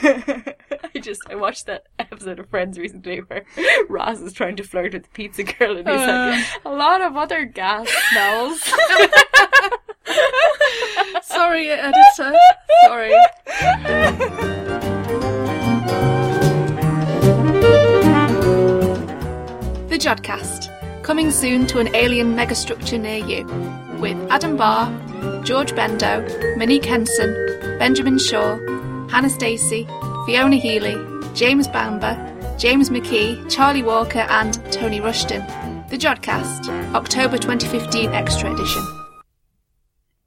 [0.94, 3.44] I just I watched that episode of Friends recently where
[3.88, 6.68] Ross is trying to flirt with the pizza girl and he's like uh.
[6.68, 8.60] a lot of other gas smells.
[11.22, 12.36] Sorry, editor.
[12.84, 13.12] Sorry.
[19.88, 23.44] The Jodcast, coming soon to an alien megastructure near you,
[23.98, 24.88] with Adam Barr,
[25.42, 27.34] George Bendo, Monique Henson,
[27.78, 28.58] Benjamin Shaw,
[29.10, 29.86] Hannah Stacey,
[30.26, 30.94] Fiona Healy,
[31.34, 32.14] James Bamber,
[32.58, 35.40] James McKee, Charlie Walker, and Tony Rushton.
[35.88, 38.86] The Jodcast, October 2015 Extra Edition.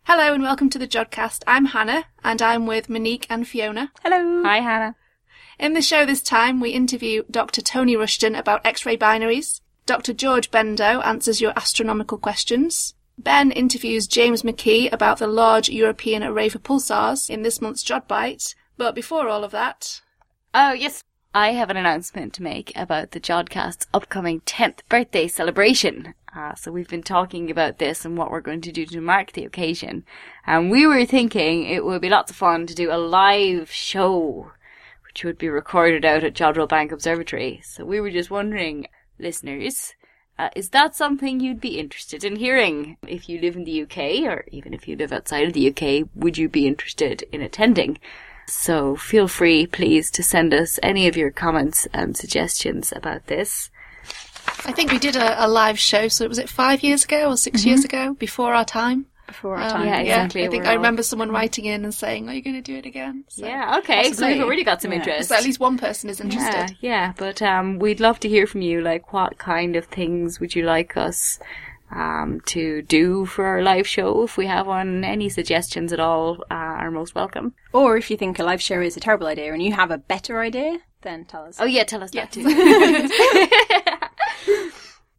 [0.05, 1.44] Hello and welcome to the Jodcast.
[1.45, 3.91] I'm Hannah, and I'm with Monique and Fiona.
[4.02, 4.41] Hello.
[4.44, 4.95] Hi Hannah.
[5.59, 7.61] In the show this time, we interview Dr.
[7.61, 9.61] Tony Rushton about X-ray binaries.
[9.86, 10.11] Dr.
[10.11, 12.95] George Bendo answers your astronomical questions.
[13.16, 18.55] Ben interviews James McKee about the large European array for pulsars in this month's Jodbite.
[18.81, 20.02] But before all of that,
[20.55, 21.03] Oh yes.
[21.35, 26.16] I have an announcement to make about the Jodcast's upcoming 10th birthday celebration.
[26.36, 29.33] Uh, so we've been talking about this and what we're going to do to mark
[29.33, 30.03] the occasion.
[30.47, 34.52] And we were thinking it would be lots of fun to do a live show,
[35.05, 37.61] which would be recorded out at Jodrell Bank Observatory.
[37.64, 38.88] So we were just wondering,
[39.20, 39.94] listeners,
[40.39, 42.98] uh, is that something you'd be interested in hearing?
[43.08, 46.09] If you live in the UK, or even if you live outside of the UK,
[46.16, 48.00] would you be interested in attending?
[48.52, 53.69] So feel free, please, to send us any of your comments and suggestions about this.
[54.66, 57.38] I think we did a, a live show, so was it five years ago or
[57.38, 59.05] 6 years ago, before our time?
[59.27, 59.88] before our Um, time.
[59.88, 60.43] Yeah, exactly.
[60.45, 62.61] I think We're I all- remember someone writing in and saying, "Are you going to
[62.61, 64.03] do it again?" So, yeah, okay.
[64.03, 64.33] So possibly.
[64.33, 64.97] we've already got some Yeah.
[64.97, 65.30] interest.
[65.30, 66.77] So at least one person is yeah, interested.
[66.81, 67.13] yeah.
[67.15, 68.81] But um, we'd love to hear from you.
[68.81, 71.39] Like, what kind of things would you like us
[71.92, 74.23] um, to do for our live show?
[74.23, 77.53] If we have one, any suggestions at all uh, are most welcome.
[77.73, 79.98] Or if you think a live show is a terrible idea and you have a
[79.98, 81.58] better idea, then tell us.
[81.59, 82.45] Oh yeah, tell us that too.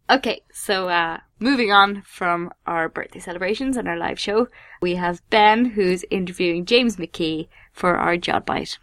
[0.11, 4.49] okay, so uh, moving on from our birthday celebrations and our live show,
[4.81, 8.79] we have Ben who's interviewing James McKee for our Jod Bite.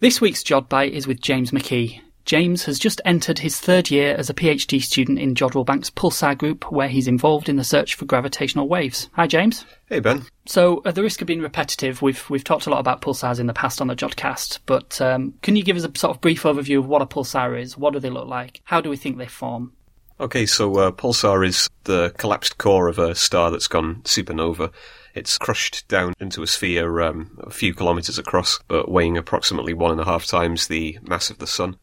[0.00, 2.00] This week's Jodbite is with James McKee.
[2.30, 6.38] James has just entered his third year as a PhD student in Jodrell Bank's Pulsar
[6.38, 9.10] Group, where he's involved in the search for gravitational waves.
[9.14, 9.64] Hi, James.
[9.88, 10.24] Hey Ben.
[10.46, 13.48] So, at the risk of being repetitive, we've we've talked a lot about pulsars in
[13.48, 16.44] the past on the Jodcast, but um, can you give us a sort of brief
[16.44, 17.76] overview of what a pulsar is?
[17.76, 18.60] What do they look like?
[18.62, 19.72] How do we think they form?
[20.20, 24.72] Okay, so uh, pulsar is the collapsed core of a star that's gone supernova.
[25.16, 29.90] It's crushed down into a sphere um, a few kilometres across, but weighing approximately one
[29.90, 31.76] and a half times the mass of the sun.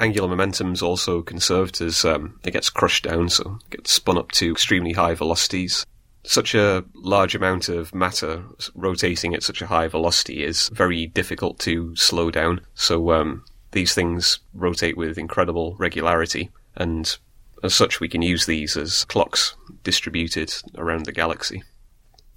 [0.00, 4.30] Angular momentum's also conserved as um, it gets crushed down, so it gets spun up
[4.32, 5.84] to extremely high velocities.
[6.24, 8.44] Such a large amount of matter
[8.74, 12.60] rotating at such a high velocity is very difficult to slow down.
[12.74, 17.16] So um, these things rotate with incredible regularity, and
[17.62, 21.62] as such, we can use these as clocks distributed around the galaxy.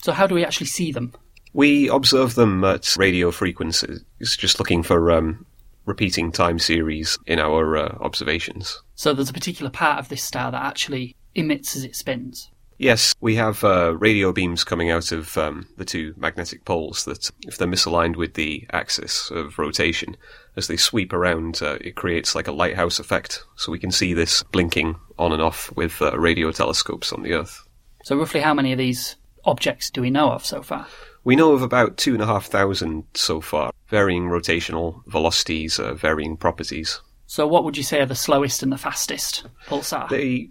[0.01, 1.13] So, how do we actually see them?
[1.53, 5.45] We observe them at radio frequencies, just looking for um,
[5.85, 8.81] repeating time series in our uh, observations.
[8.95, 12.51] So, there's a particular part of this star that actually emits as it spins.
[12.81, 17.29] Yes, we have uh, radio beams coming out of um, the two magnetic poles that,
[17.41, 20.17] if they're misaligned with the axis of rotation,
[20.55, 23.43] as they sweep around, uh, it creates like a lighthouse effect.
[23.55, 27.33] So we can see this blinking on and off with uh, radio telescopes on the
[27.33, 27.67] Earth.
[28.03, 29.15] So, roughly how many of these
[29.45, 30.87] objects do we know of so far?
[31.23, 35.93] We know of about two and a half thousand so far, varying rotational velocities, uh,
[35.93, 36.99] varying properties.
[37.27, 40.09] So, what would you say are the slowest and the fastest pulsar?
[40.09, 40.49] They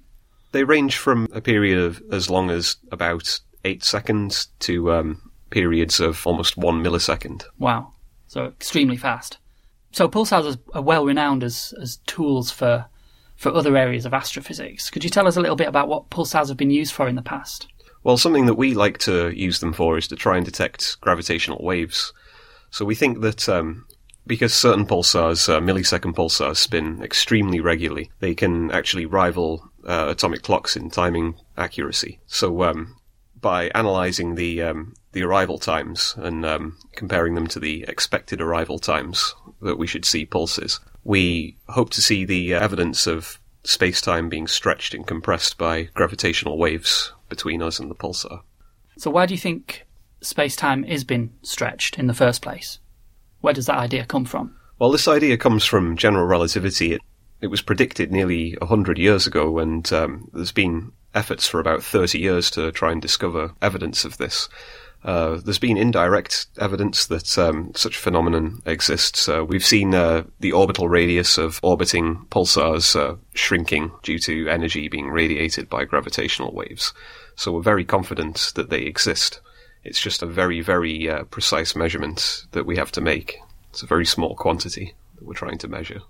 [0.52, 6.00] they range from a period of as long as about eight seconds to um, periods
[6.00, 7.44] of almost one millisecond.
[7.58, 7.92] Wow.
[8.28, 9.38] So extremely fast.
[9.92, 12.86] So pulsars are- are well renowned as, as tools for
[13.36, 14.90] for other areas of astrophysics.
[14.90, 17.16] Could you tell us a little bit about what pulsars have been used for in
[17.16, 17.66] the past?
[18.02, 21.62] Well, something that we like to use them for is to try and detect gravitational
[21.62, 22.12] waves.
[22.70, 23.86] So we think that um,
[24.26, 30.42] because certain pulsars, uh, millisecond pulsars, spin extremely regularly, they can actually rival uh, atomic
[30.42, 32.20] clocks in timing accuracy.
[32.26, 32.96] So um,
[33.38, 38.78] by analysing the um, the arrival times and um, comparing them to the expected arrival
[38.78, 44.28] times that we should see pulses, we hope to see the uh, evidence of space-time
[44.30, 48.42] being stretched and compressed by gravitational waves between us and the pulsar.
[48.98, 49.86] So why do you think
[50.20, 52.78] space-time is been stretched in the first place?
[53.40, 54.54] Where does that idea come from?
[54.78, 56.92] Well, this idea comes from general relativity.
[56.92, 57.00] It,
[57.40, 62.18] it was predicted nearly 100 years ago, and um, there's been efforts for about 30
[62.18, 64.48] years to try and discover evidence of this.
[65.02, 69.28] Uh, there's been indirect evidence that um, such a phenomenon exists.
[69.28, 74.88] Uh, we've seen uh, the orbital radius of orbiting pulsars uh, shrinking due to energy
[74.88, 76.92] being radiated by gravitational waves.
[77.40, 79.40] So we're very confident that they exist.
[79.82, 83.38] It's just a very, very uh, precise measurement that we have to make.
[83.70, 86.02] It's a very small quantity that we're trying to measure.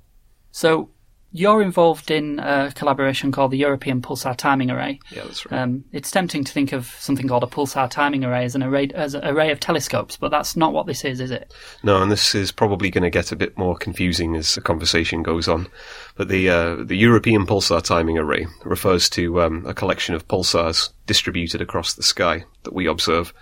[0.51, 0.91] So
[1.33, 4.99] you're involved in a collaboration called the European Pulsar Timing Array.
[5.11, 5.61] Yeah, that's right.
[5.61, 8.91] Um, it's tempting to think of something called a pulsar timing array as an array
[8.95, 11.55] as an array of telescopes, but that's not what this is, is it?
[11.83, 15.23] No, and this is probably going to get a bit more confusing as the conversation
[15.23, 15.69] goes on.
[16.17, 20.91] But the uh, the European Pulsar Timing Array refers to um, a collection of pulsars
[21.07, 23.33] distributed across the sky that we observe.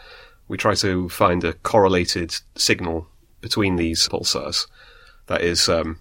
[0.46, 3.06] We try to find a correlated signal
[3.40, 4.66] between these pulsars.
[5.26, 6.00] That is um,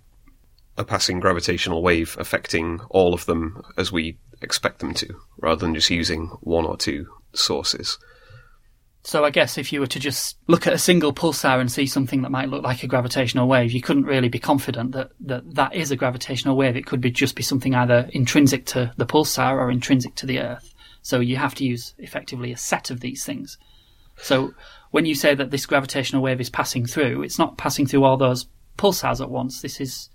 [0.77, 5.07] a passing gravitational wave affecting all of them as we expect them to,
[5.39, 7.97] rather than just using one or two sources.
[9.03, 11.85] So I guess if you were to just look at a single pulsar and see
[11.85, 15.55] something that might look like a gravitational wave, you couldn't really be confident that that,
[15.55, 16.75] that is a gravitational wave.
[16.75, 20.39] It could be just be something either intrinsic to the pulsar or intrinsic to the
[20.39, 20.73] Earth.
[21.01, 23.57] So you have to use effectively a set of these things.
[24.17, 24.53] So
[24.91, 28.17] when you say that this gravitational wave is passing through, it's not passing through all
[28.17, 28.47] those
[28.77, 29.61] pulsars at once.
[29.61, 30.09] This is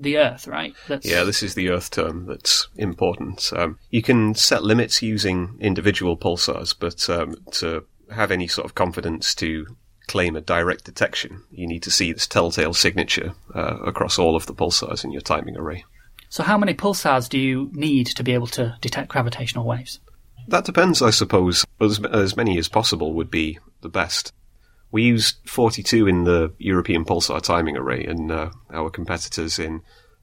[0.00, 0.74] the Earth, right?
[0.88, 3.50] That's, Yeah, this is the Earth term that's important.
[3.54, 8.74] Um, you can set limits using individual pulsars, but um, to have any sort of
[8.74, 9.66] confidence to
[10.06, 14.46] claim a direct detection, you need to see this telltale signature uh, across all of
[14.46, 15.84] the pulsars in your timing array.
[16.28, 20.00] So how many pulsars do you need to be able to detect gravitational waves?
[20.48, 21.64] That depends, I suppose.
[21.80, 24.32] As, as many as possible would be the best.
[24.96, 29.82] We use 42 in the European Pulsar timing array, and uh, our competitors in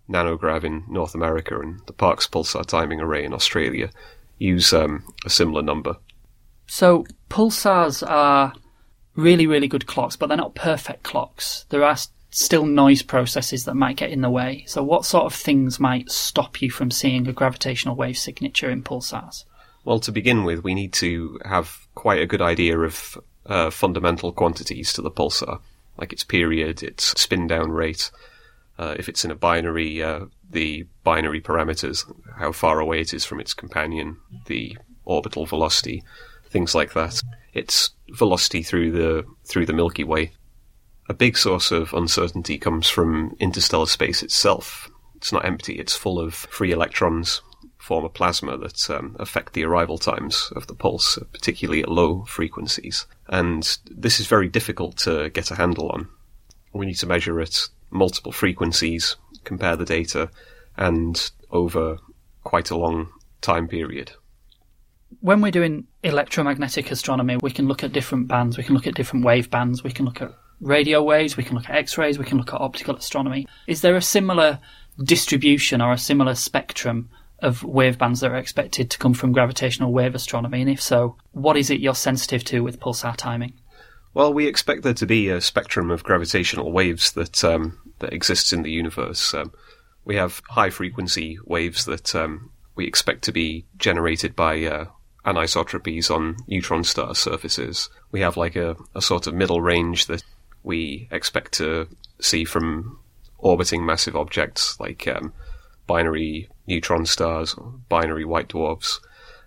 [0.09, 3.91] Nanograv in North America and the Parkes Pulsar timing array in Australia
[4.39, 5.97] use um, a similar number.
[6.65, 8.51] So pulsars are
[9.15, 11.67] really, really good clocks, but they're not perfect clocks.
[11.69, 11.97] There are
[12.31, 14.63] still noise processes that might get in the way.
[14.65, 18.81] So what sort of things might stop you from seeing a gravitational wave signature in
[18.81, 19.43] pulsars?
[19.85, 24.31] Well, to begin with, we need to have quite a good idea of uh, fundamental
[24.31, 25.59] quantities to the pulsar,
[25.97, 28.11] like its period, its spin down rate.
[28.77, 32.05] Uh, if it's in a binary, uh, the binary parameters,
[32.37, 34.17] how far away it is from its companion,
[34.47, 36.03] the orbital velocity,
[36.49, 37.21] things like that.
[37.53, 40.31] Its velocity through the through the Milky Way.
[41.09, 44.89] A big source of uncertainty comes from interstellar space itself.
[45.15, 47.41] It's not empty; it's full of free electrons,
[47.77, 52.23] form a plasma that um, affect the arrival times of the pulse, particularly at low
[52.23, 53.05] frequencies.
[53.27, 56.09] And this is very difficult to get a handle on.
[56.73, 60.29] We need to measure at multiple frequencies, compare the data,
[60.77, 61.99] and over
[62.43, 63.09] quite a long
[63.41, 64.11] time period.
[65.21, 68.95] When we're doing electromagnetic astronomy, we can look at different bands, we can look at
[68.95, 72.25] different wave bands, we can look at radio waves, we can look at X-rays, we
[72.25, 73.45] can look at optical astronomy.
[73.67, 74.59] Is there a similar
[75.03, 77.09] distribution or a similar spectrum
[77.43, 80.61] of wave bands that are expected to come from gravitational wave astronomy?
[80.61, 83.53] And if so, what is it you're sensitive to with pulsar timing?
[84.13, 88.53] Well, we expect there to be a spectrum of gravitational waves that um, that exists
[88.53, 89.33] in the universe.
[89.33, 89.51] Um,
[90.05, 94.85] we have high frequency waves that um, we expect to be generated by uh,
[95.25, 97.89] anisotropies on neutron star surfaces.
[98.11, 100.23] We have like a, a sort of middle range that
[100.63, 101.87] we expect to
[102.19, 102.99] see from
[103.37, 105.33] orbiting massive objects like um,
[105.87, 107.55] binary neutron stars
[107.89, 108.99] binary white dwarfs.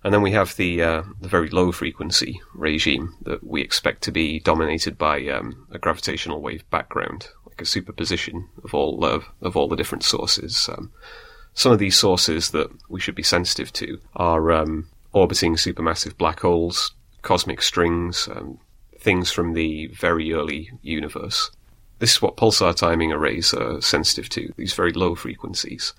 [0.04, 4.12] And then we have the uh, the very low frequency regime that we expect to
[4.12, 9.56] be dominated by um, a gravitational wave background, like a superposition of all of, of
[9.56, 10.68] all the different sources.
[10.68, 10.92] Um,
[11.54, 16.40] some of these sources that we should be sensitive to are um, orbiting supermassive black
[16.40, 18.60] holes, cosmic strings, um,
[19.00, 21.50] things from the very early universe.
[21.98, 25.94] This is what pulsar timing arrays are sensitive to, these very low frequencies.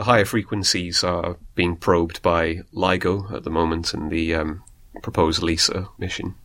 [0.00, 4.62] The higher frequencies are being probed by LIGO at the moment and the um,
[5.02, 6.36] proposed LISA mission.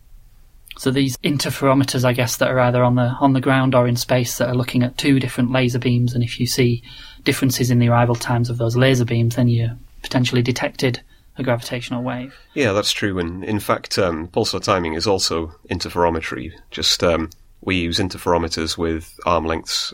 [0.77, 3.95] So these interferometers, I guess, that are either on the on the ground or in
[3.95, 6.83] space that are looking at two different laser beams, and if you see
[7.23, 9.69] differences in the arrival times of those laser beams, then you
[10.03, 11.01] potentially detected
[11.37, 12.35] a gravitational wave.
[12.55, 13.19] Yeah, that's true.
[13.19, 16.51] And in fact, um, pulsar timing is also interferometry.
[16.71, 17.29] Just um,
[17.61, 19.93] we use interferometers with arm lengths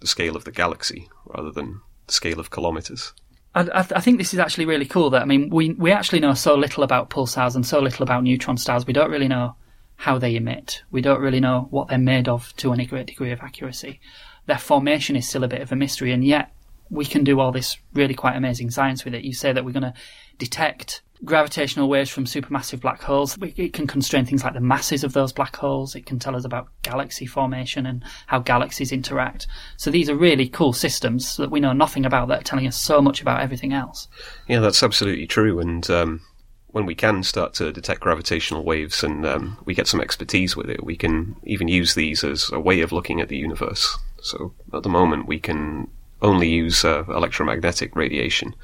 [0.00, 3.12] the scale of the galaxy rather than scale of kilometers.
[3.54, 5.10] I, I, I think this is actually really cool.
[5.10, 8.24] That I mean, we we actually know so little about pulsars and so little about
[8.24, 8.86] neutron stars.
[8.86, 9.56] We don't really know
[9.96, 10.82] how they emit.
[10.90, 14.00] We don't really know what they're made of to any great degree of accuracy.
[14.46, 16.52] Their formation is still a bit of a mystery, and yet
[16.90, 19.24] we can do all this really quite amazing science with it.
[19.24, 19.94] You say that we're going to
[20.38, 23.38] detect gravitational waves from supermassive black holes.
[23.56, 25.94] It can constrain things like the masses of those black holes.
[25.94, 29.46] It can tell us about galaxy formation and how galaxies interact.
[29.76, 32.76] So these are really cool systems that we know nothing about that are telling us
[32.76, 34.08] so much about everything else.
[34.48, 35.60] Yeah, that's absolutely true.
[35.60, 36.20] And um,
[36.68, 40.68] when we can start to detect gravitational waves and um, we get some expertise with
[40.68, 43.96] it, we can even use these as a way of looking at the universe.
[44.22, 45.88] So at the moment, we can
[46.20, 48.54] only use uh, electromagnetic radiation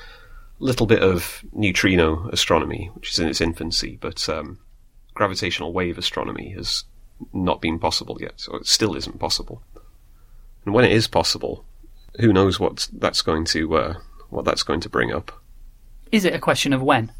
[0.59, 4.59] little bit of neutrino astronomy, which is in its infancy, but um,
[5.15, 6.85] gravitational wave astronomy has
[7.33, 9.62] not been possible yet, or it still isn't possible.
[10.65, 11.65] And when it is possible,
[12.21, 13.95] who knows what that's going to uh,
[14.31, 15.33] what that's going to bring up?
[16.12, 17.12] Is it a question of when?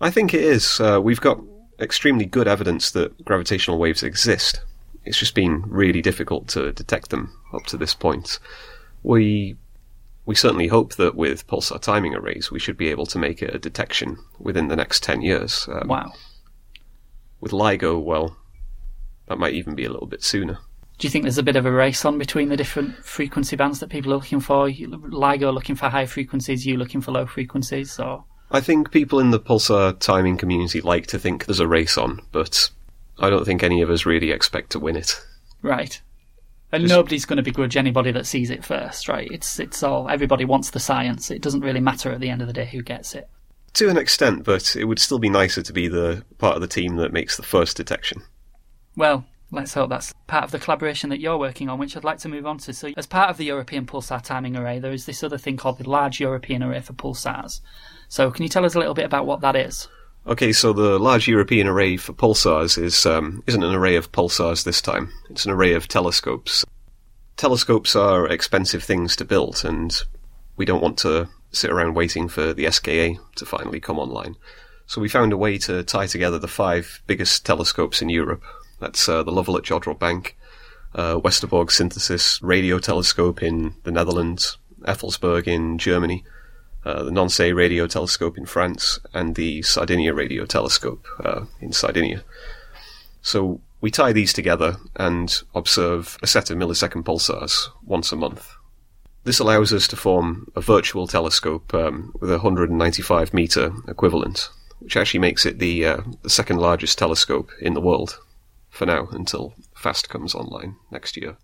[0.00, 0.80] I think it is.
[0.80, 1.40] Uh, we've got
[1.80, 4.60] extremely good evidence that gravitational waves exist.
[5.04, 8.38] It's just been really difficult to detect them up to this point.
[9.02, 9.56] We
[10.28, 13.58] we certainly hope that with pulsar timing arrays, we should be able to make a
[13.58, 15.66] detection within the next 10 years.
[15.72, 16.12] Um, wow.
[17.40, 18.36] With LIGO, well,
[19.26, 20.58] that might even be a little bit sooner.
[20.98, 23.80] Do you think there's a bit of a race on between the different frequency bands
[23.80, 24.68] that people are looking for?
[24.68, 28.24] LIGO looking for high frequencies, you looking for low frequencies, or?
[28.50, 32.20] I think people in the pulsar timing community like to think there's a race on,
[32.32, 32.68] but
[33.18, 35.18] I don't think any of us really expect to win it.
[35.62, 36.02] Right.
[36.70, 39.28] And Just, nobody's going to begrudge anybody that sees it first, right?
[39.30, 41.30] It's it's all everybody wants the science.
[41.30, 43.28] It doesn't really matter at the end of the day who gets it.
[43.74, 46.68] To an extent, but it would still be nicer to be the part of the
[46.68, 48.22] team that makes the first detection.
[48.96, 52.18] Well, let's hope that's part of the collaboration that you're working on, which I'd like
[52.18, 52.72] to move on to.
[52.72, 55.78] So, as part of the European Pulsar Timing Array, there is this other thing called
[55.78, 57.60] the Large European Array for Pulsars.
[58.08, 59.88] So, can you tell us a little bit about what that is?
[60.28, 64.62] Okay, so the Large European Array for Pulsars is um, isn't an array of pulsars
[64.62, 65.10] this time.
[65.30, 66.66] It's an array of telescopes.
[67.38, 69.90] Telescopes are expensive things to build, and
[70.58, 74.36] we don't want to sit around waiting for the SKA to finally come online.
[74.84, 78.42] So we found a way to tie together the five biggest telescopes in Europe.
[78.80, 80.36] That's uh, the Lovell at Jodrell Bank,
[80.94, 86.22] uh, Westerbork Synthesis Radio Telescope in the Netherlands, Effelsberg in Germany,
[86.84, 92.24] uh, the Nançay Radio Telescope in France, and the Sardinia Radio Telescope uh, in Sardinia.
[93.22, 98.54] So we tie these together and observe a set of millisecond pulsars once a month.
[99.24, 104.96] This allows us to form a virtual telescope um, with a 195 meter equivalent, which
[104.96, 108.18] actually makes it the, uh, the second largest telescope in the world
[108.70, 111.36] for now until FAST comes online next year.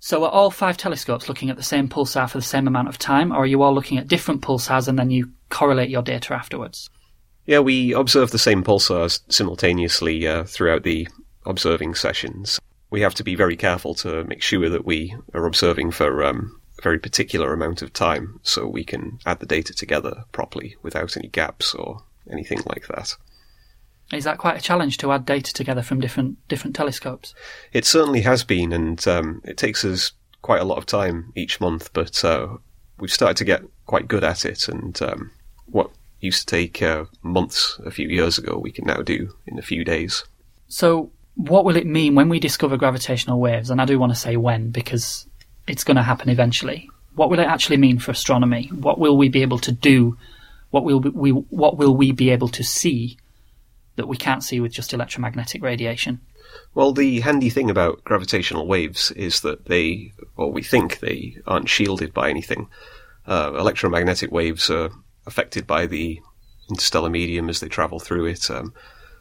[0.00, 2.98] So are all five telescopes looking at the same pulsar for the same amount of
[2.98, 6.34] time, or are you all looking at different pulsars and then you correlate your data
[6.34, 6.88] afterwards?
[7.46, 11.08] Yeah, we observe the same pulsars simultaneously uh, throughout the
[11.46, 12.60] observing sessions.
[12.90, 16.60] We have to be very careful to make sure that we are observing for um,
[16.78, 21.16] a very particular amount of time so we can add the data together properly without
[21.16, 23.16] any gaps or anything like that.
[24.12, 27.34] Is that quite a challenge to add data together from different different telescopes?
[27.72, 31.60] It certainly has been, and um, it takes us quite a lot of time each
[31.60, 31.90] month.
[31.92, 32.56] But uh,
[32.98, 35.30] we've started to get quite good at it, and um,
[35.66, 39.58] what used to take uh, months a few years ago, we can now do in
[39.58, 40.24] a few days.
[40.68, 43.70] So, what will it mean when we discover gravitational waves?
[43.70, 45.26] And I do want to say when because
[45.66, 46.88] it's going to happen eventually.
[47.14, 48.70] What will it actually mean for astronomy?
[48.72, 50.16] What will we be able to do?
[50.70, 53.18] What will we what will we be able to see
[53.98, 56.20] that we can't see with just electromagnetic radiation.
[56.72, 61.68] Well, the handy thing about gravitational waves is that they, or we think they, aren't
[61.68, 62.68] shielded by anything.
[63.26, 64.90] Uh, electromagnetic waves are
[65.26, 66.20] affected by the
[66.70, 68.50] interstellar medium as they travel through it.
[68.50, 68.72] Um,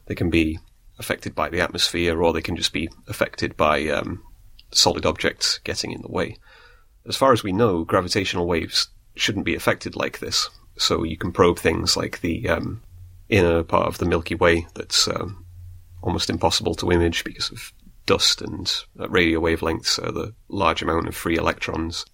[0.05, 0.59] they can be
[0.99, 4.23] affected by the atmosphere, or they can just be affected by um,
[4.71, 6.37] solid objects getting in the way.
[7.07, 10.49] As far as we know, gravitational waves shouldn't be affected like this.
[10.77, 12.83] So you can probe things like the um,
[13.29, 15.45] inner part of the Milky Way that's um,
[16.01, 17.73] almost impossible to image because of
[18.05, 22.05] dust and uh, radio wavelengths, uh, the large amount of free electrons.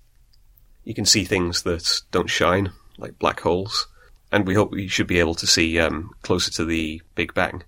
[0.83, 3.87] You can see things that don't shine, like black holes,
[4.31, 7.63] and we hope we should be able to see um, closer to the Big Bang.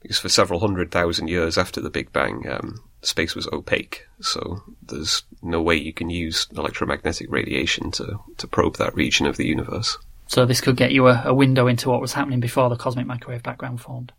[0.00, 4.62] Because for several hundred thousand years after the Big Bang, um, space was opaque, so
[4.80, 9.46] there's no way you can use electromagnetic radiation to, to probe that region of the
[9.46, 9.98] universe.
[10.28, 13.06] So this could get you a, a, window into what was happening before the cosmic
[13.06, 14.12] microwave background formed.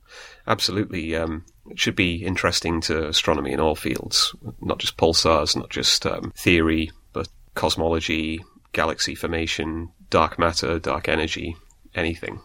[0.48, 1.16] Absolutely.
[1.16, 6.08] Um, it should be interesting to astronomy in all fields, not just pulsars, not just
[6.08, 11.56] um, theory, but cosmology, galaxy formation, dark matter, dark energy,
[11.94, 12.42] anything.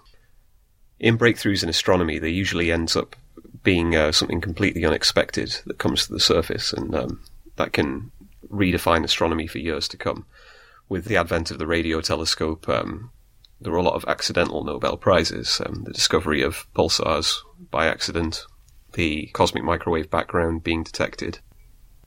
[1.01, 3.17] In breakthroughs in astronomy, there usually ends up
[3.63, 7.23] being uh, something completely unexpected that comes to the surface, and um,
[7.57, 8.13] that can
[8.51, 10.27] redefine astronomy for years to come.
[10.89, 13.11] With the advent of the radio telescope, um,
[13.65, 15.61] there were a lot of accidental Nobel Prizes.
[15.65, 17.39] Um, the discovery of pulsars
[17.71, 18.45] by accident,
[18.93, 21.39] the cosmic microwave background being detected,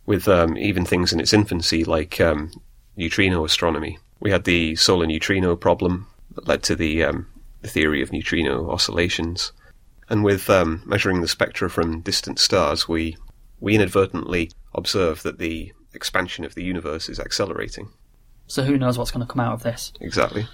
[0.05, 2.51] with um, even things in its infancy like um,
[2.95, 3.97] neutrino astronomy.
[4.19, 7.27] We had the solar neutrino problem that led to the, um,
[7.61, 9.51] the theory of neutrino oscillations.
[10.09, 13.17] And with um, measuring the spectra from distant stars, we,
[13.59, 17.89] we inadvertently observe that the expansion of the universe is accelerating.
[18.45, 19.91] So who knows what's going to come out of this?
[19.99, 20.47] Exactly.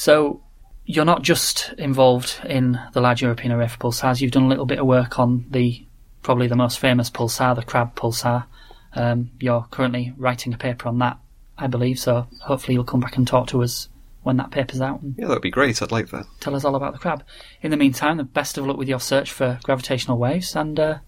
[0.00, 0.40] So
[0.86, 4.22] you're not just involved in the Large European Array for Pulsars.
[4.22, 5.84] You've done a little bit of work on the
[6.22, 8.46] probably the most famous pulsar, the Crab pulsar.
[8.94, 11.18] Um, you're currently writing a paper on that,
[11.58, 11.98] I believe.
[11.98, 13.90] So hopefully you'll come back and talk to us
[14.22, 15.82] when that paper's out Yeah, that'd be great.
[15.82, 16.24] I'd like that.
[16.40, 17.22] tell us all about the crab.
[17.60, 20.56] In the meantime, the best of luck with your search for gravitational waves.
[20.56, 20.98] And uh,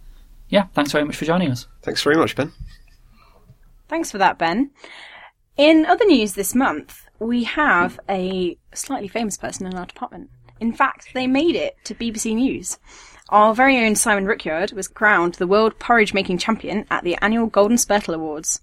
[0.51, 1.67] yeah, thanks very much for joining us.
[1.81, 2.53] Thanks very much, Ben.
[3.89, 4.71] Thanks for that, Ben.
[5.57, 10.31] In other news this month, we have a slightly famous person in our department.
[10.61, 12.79] In fact, they made it to BBC News.
[13.31, 17.47] Our very own Simon Rickyard was crowned the world porridge making champion at the annual
[17.47, 18.61] Golden Spurtle Awards.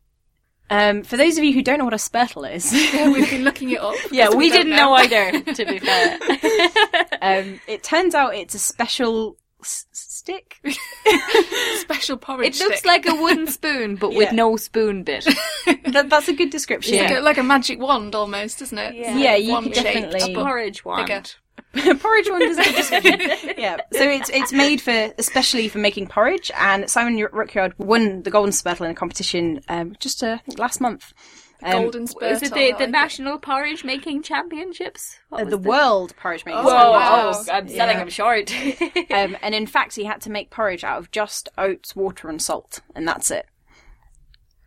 [0.69, 3.43] Um, for those of you who don't know what a spurtle is, Yeah, we've been
[3.43, 3.95] looking it up.
[4.11, 6.19] Yeah, we didn't know either, to be fair.
[7.21, 9.87] um, it turns out it's a special s-
[10.29, 10.61] stick.
[11.77, 12.85] Special porridge It looks stick.
[12.85, 14.31] like a wooden spoon, but with Yeah.
[14.31, 15.25] no spoon bit.
[15.85, 16.95] that, that's a good description.
[16.95, 17.15] It's Yeah.
[17.15, 18.95] like, like a magic wand almost, isn't it?
[18.95, 19.17] Yeah.
[19.17, 21.07] Yeah, you Wand could shaped, definitely- but Porridge wand.
[21.07, 21.23] bigger.
[21.99, 23.53] porridge one does a good description.
[23.57, 23.77] yeah.
[23.93, 28.51] So it's it's made for especially for making porridge, and Simon Rickyard won the Golden
[28.51, 31.13] Spurtle in a competition um, just uh, I think last month.
[31.61, 32.31] Um, Golden spurtle.
[32.31, 32.89] Is it I the, like the it.
[32.91, 35.19] National Porridge Making Championships?
[35.29, 37.31] What uh, was the World Porridge Making Oh, Whoa, wow.
[37.35, 37.99] oh, I'm selling Yeah.
[37.99, 38.51] them short.
[39.11, 42.41] um, and in fact, he had to make porridge out of just oats, water, and
[42.41, 43.45] salt, and that's it.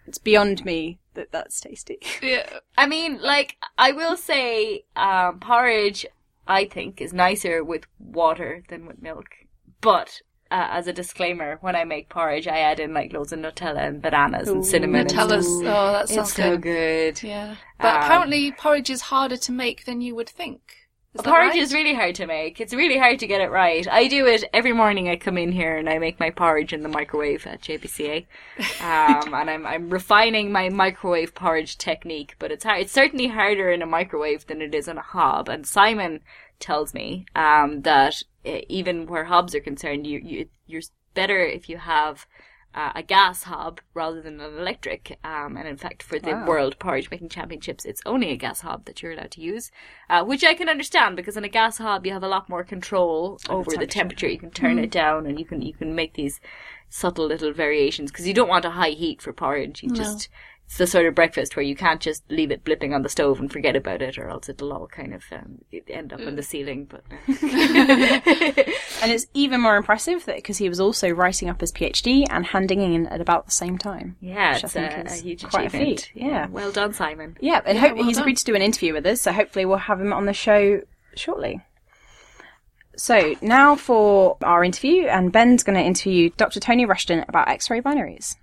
[0.07, 1.99] It's beyond me that that's tasty.
[2.23, 2.59] Yeah.
[2.77, 6.05] I mean, like, I will say, um, porridge,
[6.47, 9.27] I think, is nicer with water than with milk.
[9.81, 10.21] But,
[10.53, 13.89] uh, as a disclaimer, when I make porridge, I add in, like, loads of Nutella
[13.89, 15.01] and bananas and cinnamon.
[15.03, 15.47] and Nutella's.
[15.47, 15.75] stuff.
[15.77, 17.17] Oh, that sounds It's so good.
[17.17, 17.23] good.
[17.29, 17.57] Yeah.
[17.81, 20.61] But Um, apparently porridge is harder to make than you would think.
[21.15, 21.57] Is porridge right?
[21.57, 22.59] is really hard to make.
[22.59, 23.87] It's really hard to get it right.
[23.87, 25.11] I do it every morning.
[25.11, 28.25] I come in here and I make my porridge in the microwave at JBCA,
[28.81, 32.37] um, and I'm I'm refining my microwave porridge technique.
[32.39, 32.81] But it's hard.
[32.81, 35.51] It's certainly harder in a microwave than it is on a hob.
[35.51, 36.21] And Simon
[36.63, 40.83] tells me um, that uh, even where hobs are concerned, you you you're
[41.15, 42.27] better if you have.
[42.75, 46.47] Uh, a gas hob rather than an electric, um, and in fact, for the Wow.
[46.47, 49.71] World Porridge Making Championships, it's only a gas hob that you're allowed to use
[50.09, 52.65] uh, which I can understand because in a gas hob you have a lot more
[52.65, 54.27] control over the temperature.
[54.29, 56.41] You can turn it down and you can you can make these
[56.89, 59.83] subtle little variations because you don't want a high heat for porridge.
[59.83, 60.29] You just
[60.73, 63.39] it's the sort of breakfast where you can't just leave it blipping on the stove
[63.39, 66.43] and forget about it, or else it'll all kind of um, end up in the
[66.43, 66.87] ceiling.
[66.87, 67.05] But
[69.03, 72.47] And it's even more impressive that because he was also writing up his PhD and
[72.47, 74.17] handing in at about the same time.
[74.21, 76.01] yeah, Which I it's think a, a huge quite a achievement.
[76.01, 76.47] feat, yeah.
[76.49, 77.37] well done, Simon.
[77.41, 78.23] Yeah, and Yeah, hope well he's done.
[78.23, 80.81] agreed to do an interview with us, so hopefully we'll have him on the show
[81.17, 81.61] shortly.
[82.97, 86.61] So now for our interview, and Ben's going to interview Dr.
[86.61, 88.37] Tony Rushton about X-ray binaries.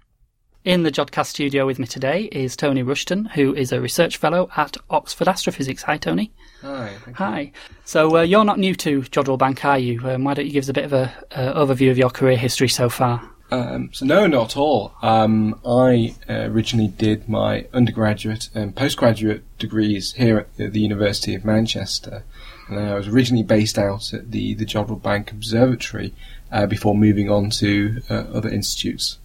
[0.69, 4.51] In the Jodcast studio with me today is Tony Rushton, who is a research fellow
[4.55, 5.81] at Oxford Astrophysics.
[5.81, 6.31] Hi, Tony.
[6.61, 6.91] Hi.
[7.07, 7.13] you.
[7.13, 7.51] Hi.
[7.85, 9.99] So uh, you're not new to Jodrell Bank, are you?
[10.07, 12.37] Um, why don't you give us a bit of an uh, overview of your career
[12.37, 13.27] history so far?
[13.49, 14.93] Um, so no, not at all.
[15.01, 21.33] Um, I uh, originally did my undergraduate and postgraduate degrees here at the, the University
[21.33, 22.25] of Manchester,
[22.67, 26.13] and I was originally based out at the the Jodrell Bank Observatory
[26.51, 29.17] uh, before moving on to uh, other institutes.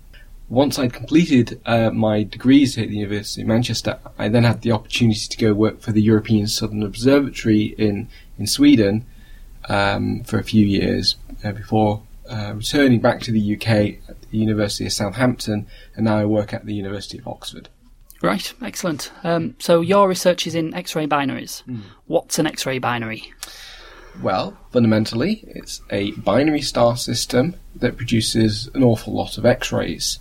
[0.49, 4.61] Once I'd completed uh, my degrees here at the University of Manchester, I then had
[4.61, 9.07] the opportunity to go work for the European Southern Observatory in in Sweden
[9.69, 13.69] um, for a few years uh, before uh, returning back to the UK
[14.09, 17.69] at the University of Southampton, and now I work at the University of Oxford.
[18.23, 19.13] Right, excellent.
[19.23, 21.63] Um, so your research is in X-ray binaries.
[22.07, 23.33] What's an X-ray binary?
[24.23, 30.19] Well, fundamentally, it's a binary star system that produces an awful lot of X-rays.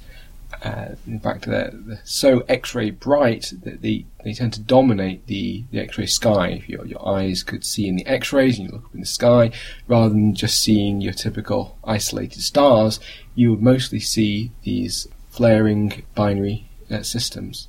[0.64, 5.66] Uh, in fact, they're, they're so X-ray bright that they, they tend to dominate the,
[5.72, 6.48] the X-ray sky.
[6.50, 9.06] If your, your eyes could see in the X-rays and you look up in the
[9.06, 9.52] sky,
[9.88, 13.00] rather than just seeing your typical isolated stars,
[13.36, 17.68] you would mostly see these flaring binary uh, systems.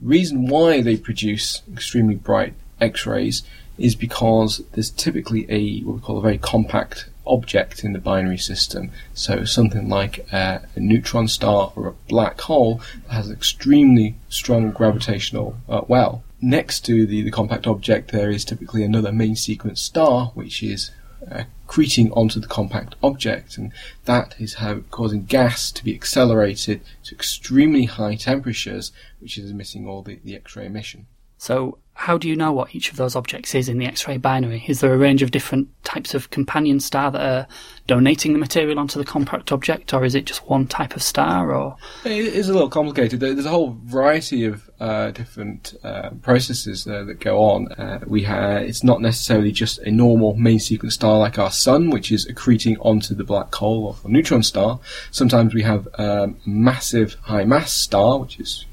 [0.00, 3.42] The reason why they produce extremely bright X-rays
[3.78, 8.38] is because there's typically a what we call a very compact object in the binary
[8.38, 8.90] system.
[9.14, 14.70] So something like uh, a neutron star or a black hole that has extremely strong
[14.70, 16.22] gravitational uh, well.
[16.40, 20.90] next to the, the compact object, there is typically another main sequence star, which is
[21.30, 23.72] uh, accreting onto the compact object, and
[24.04, 29.86] that is how causing gas to be accelerated to extremely high temperatures, which is emitting
[29.86, 31.06] all the, the X-ray emission.
[31.36, 34.16] So, how do you know what each of those objects is in the X ray
[34.16, 34.64] binary?
[34.66, 37.46] Is there a range of different types of companion star that are
[37.86, 41.52] donating the material onto the compact object, or is it just one type of star?
[41.52, 43.20] Or It is a little complicated.
[43.20, 47.70] There's a whole variety of uh, different uh, processes uh, that go on.
[47.72, 51.90] Uh, we have it's not necessarily just a normal main sequence star like our sun,
[51.90, 54.80] which is accreting onto the black hole or a neutron star.
[55.10, 58.64] Sometimes we have um, a massive high mass star, which is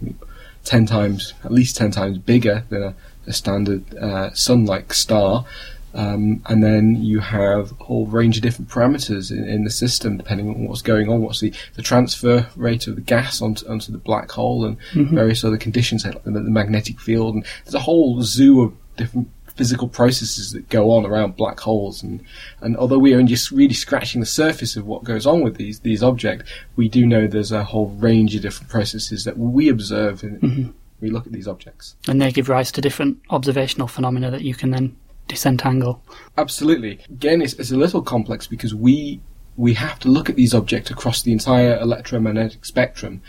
[0.63, 2.95] ten times, at least ten times bigger than a,
[3.27, 5.45] a standard uh, sun-like star.
[5.93, 10.17] Um, and then you have a whole range of different parameters in, in the system,
[10.17, 13.91] depending on what's going on, what's the, the transfer rate of the gas onto, onto
[13.91, 17.35] the black hole, and various other conditions like the, the magnetic field.
[17.35, 22.03] And there's a whole zoo of different physical processes that go on around black holes.
[22.03, 22.23] And,
[22.61, 25.79] and although we are just really scratching the surface of what goes on with these
[25.79, 30.21] these objects, we do know there's a whole range of different processes that we observe
[30.21, 31.95] when we look at these objects.
[32.07, 34.95] and they give rise to different observational phenomena that you can then
[35.27, 36.01] disentangle.
[36.37, 36.99] Absolutely.
[37.09, 39.21] Again, it's, it's a little complex because we
[39.55, 43.21] we have to look at these objects across the entire electromagnetic spectrum,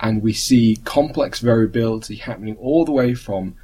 [0.00, 3.54] and we see complex variability happening all the way from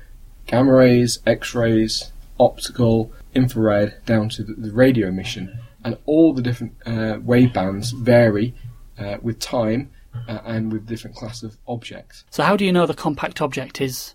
[0.46, 6.74] gamma rays, X-rays, optical, infrared, down to the, the radio emission, and all the different
[6.86, 8.54] uh, wave bands vary
[8.96, 9.90] uh, with time
[10.26, 12.24] uh, and with different class of objects.
[12.30, 14.14] So, how do you know the compact object is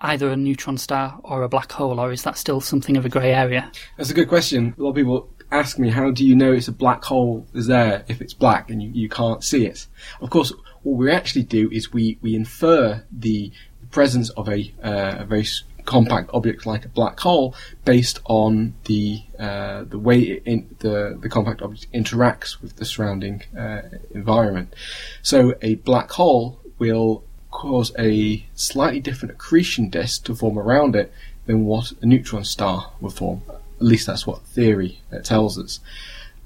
[0.00, 3.08] either a neutron star or a black hole, or is that still something of a
[3.08, 3.70] grey area?
[3.96, 4.74] That's a good question.
[4.78, 7.66] A lot of people ask me, how do you know it's a black hole is
[7.66, 9.86] there if it's black and you, you can't see it?
[10.20, 13.50] Of course, what we actually do is we, we infer the
[13.90, 15.46] presence of a, uh, a very
[15.88, 17.54] compact object like a black hole
[17.86, 23.42] based on the uh, the way in, the the compact object interacts with the surrounding
[23.58, 24.74] uh, environment.
[25.22, 31.10] So a black hole will cause a slightly different accretion disk to form around it
[31.46, 33.40] than what a neutron star would form.
[33.48, 35.80] At least that's what theory uh, tells us.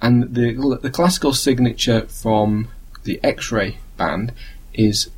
[0.00, 2.68] And the the classical signature from
[3.02, 4.32] the X-ray band
[4.72, 5.10] is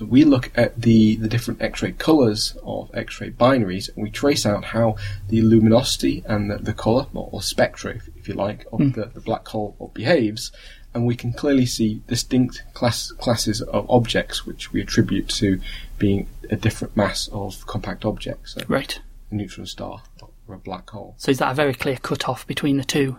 [0.00, 4.64] we look at the, the different X-ray colours of X-ray binaries and we trace out
[4.66, 4.96] how
[5.28, 8.90] the luminosity and the, the colour, or, or spectra, if, if you like, of hmm.
[8.90, 10.50] the, the black hole behaves,
[10.94, 15.60] and we can clearly see distinct class, classes of objects which we attribute to
[15.98, 19.00] being a different mass of compact objects, so Right.
[19.30, 20.02] a neutron star
[20.46, 21.14] or a black hole.
[21.18, 23.16] So, is that a very clear cut off between the two?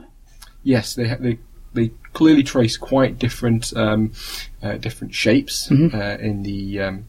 [0.63, 1.39] Yes, they ha- they
[1.75, 4.11] they clearly trace quite different um,
[4.63, 6.79] uh, different shapes uh, in the.
[6.79, 7.05] Um,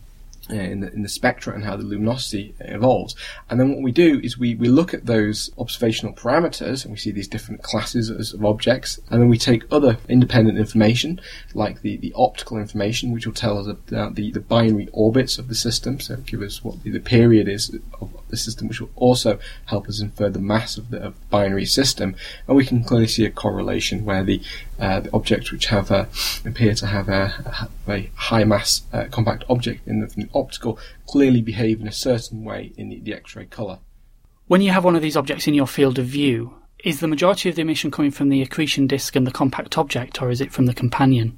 [0.50, 3.16] in the, in the spectra and how the luminosity evolves.
[3.50, 6.98] And then what we do is we, we look at those observational parameters and we
[6.98, 11.20] see these different classes as- of objects and then we take other independent information
[11.54, 15.48] like the, the optical information which will tell us about the, the binary orbits of
[15.48, 18.90] the system so give us what the, the period is of the system which will
[18.96, 22.14] also help us infer the mass of the, of binary system
[22.46, 24.40] and we can clearly see a correlation where the,
[24.78, 26.09] uh, the objects which have a,
[26.44, 31.42] appear to have a, a, a high mass uh, compact object in the optical clearly
[31.42, 33.79] behave in a certain way in the, the X-ray colour.
[34.46, 37.49] When you have one of these objects in your field of view, is the majority
[37.49, 40.53] of the emission coming from the accretion disk and the compact object, or is it
[40.53, 41.37] from the companion?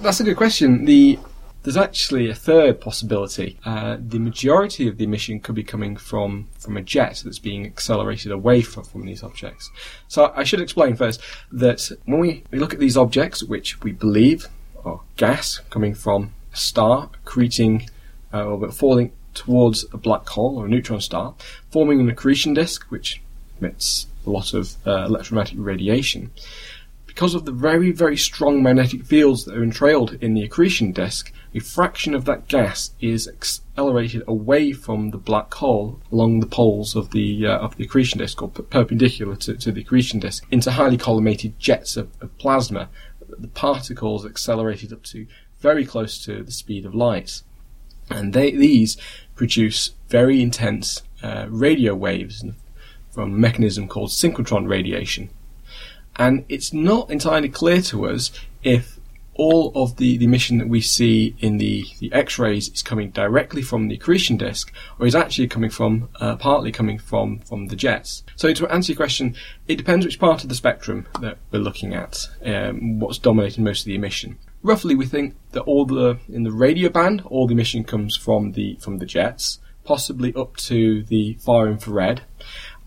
[0.00, 0.84] That's a good question.
[0.84, 1.18] The
[1.64, 3.58] there's actually a third possibility.
[3.64, 7.64] Uh, the majority of the emission could be coming from, from a jet that's being
[7.64, 9.70] accelerated away from, from these objects.
[10.06, 13.92] So I should explain first that when we, we look at these objects, which we
[13.92, 14.46] believe
[14.84, 17.88] are gas coming from a star accreting
[18.34, 21.34] uh, or falling towards a black hole or a neutron star,
[21.70, 23.22] forming an accretion disk which
[23.60, 26.30] emits a lot of uh, electromagnetic radiation
[27.14, 31.32] because of the very, very strong magnetic fields that are entrailed in the accretion disk,
[31.54, 36.96] a fraction of that gas is accelerated away from the black hole along the poles
[36.96, 40.72] of the uh, of the accretion disk, or perpendicular to, to the accretion disk, into
[40.72, 42.88] highly collimated jets of, of plasma.
[43.38, 45.28] The particles accelerated up to
[45.60, 47.42] very close to the speed of light,
[48.10, 48.96] and they, these
[49.34, 52.44] produce very intense uh, radio waves
[53.10, 55.30] from a mechanism called synchrotron radiation
[56.16, 58.30] and it's not entirely clear to us
[58.62, 58.98] if
[59.34, 63.62] all of the, the emission that we see in the, the X-rays is coming directly
[63.62, 67.76] from the accretion disk, or is actually coming from uh, partly coming from from the
[67.76, 68.22] jets.
[68.36, 69.34] So to answer your question,
[69.66, 73.80] it depends which part of the spectrum that we're looking at, um, what's dominating most
[73.80, 74.38] of the emission.
[74.64, 78.52] Roughly, we think that all the in the radio band, all the emission comes from
[78.52, 82.22] the from the jets, possibly up to the far infrared.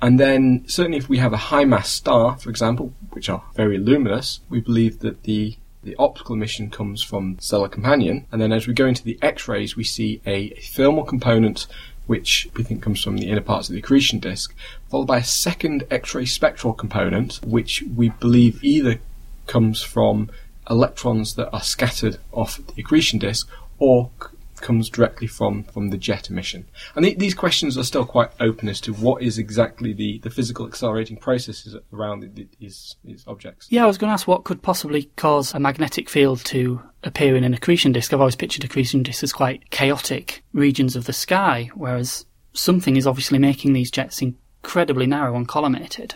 [0.02, 3.78] And then, certainly, if we have a high mass star, for example, which are very
[3.78, 8.66] luminous, we believe that the the optical emission comes from stellar companion, and then as
[8.66, 11.68] we go into the X-rays, we see a thermal component
[12.08, 14.56] which we think comes from the inner parts of the accretion disk,
[14.90, 19.00] followed by a second X-ray spectral component, which we believe either
[19.46, 20.30] comes from
[20.70, 23.50] electrons that are scattered off the accretion disk
[23.80, 24.30] or c-
[24.62, 26.66] comes directly from, from the jet emission.
[26.96, 30.32] And the, these questions are still quite open as to what is exactly the, the
[30.32, 33.68] physical accelerating processes around the, the, these, these objects.
[33.70, 37.36] Yeah, I was going to ask what could possibly cause a magnetic field to appear
[37.36, 38.14] in an accretion disk.
[38.14, 43.06] I've always pictured accretion disks as quite chaotic regions of the sky, whereas something is
[43.06, 46.14] obviously making these jets incredibly narrow and collimated.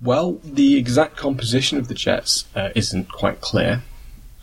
[0.00, 3.82] Well, the exact composition of the jets uh, isn't quite clear.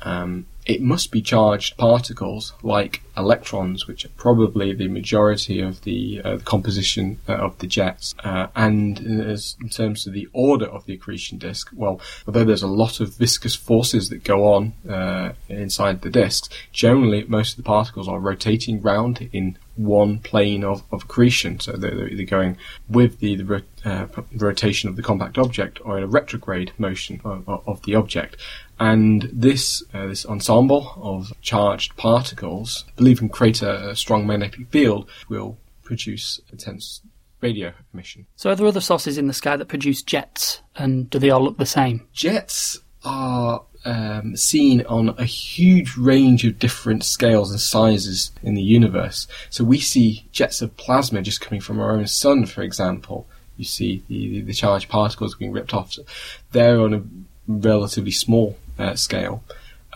[0.01, 6.21] Um, it must be charged particles like electrons, which are probably the majority of the,
[6.23, 8.15] uh, the composition uh, of the jets.
[8.23, 12.67] Uh, and in terms of the order of the accretion disk, well, although there's a
[12.67, 17.63] lot of viscous forces that go on uh, inside the disks, generally most of the
[17.63, 21.59] particles are rotating round in one plane of, of accretion.
[21.59, 22.57] So they're, they're either going
[22.89, 27.47] with the, the uh, rotation of the compact object or in a retrograde motion of,
[27.47, 28.37] of the object.
[28.79, 34.67] And this uh, this ensemble of charged particles, believe can create a, a strong magnetic
[34.69, 37.01] field, will produce intense
[37.39, 38.25] radio emission.
[38.35, 41.43] So, are there other sources in the sky that produce jets, and do they all
[41.43, 42.07] look the same?
[42.13, 48.63] Jets are um, seen on a huge range of different scales and sizes in the
[48.63, 49.27] universe.
[49.51, 53.27] So we see jets of plasma just coming from our own sun, for example.
[53.57, 55.93] You see the, the charged particles being ripped off.
[55.93, 56.03] So
[56.51, 57.03] they're on a
[57.47, 59.43] relatively small uh, scale.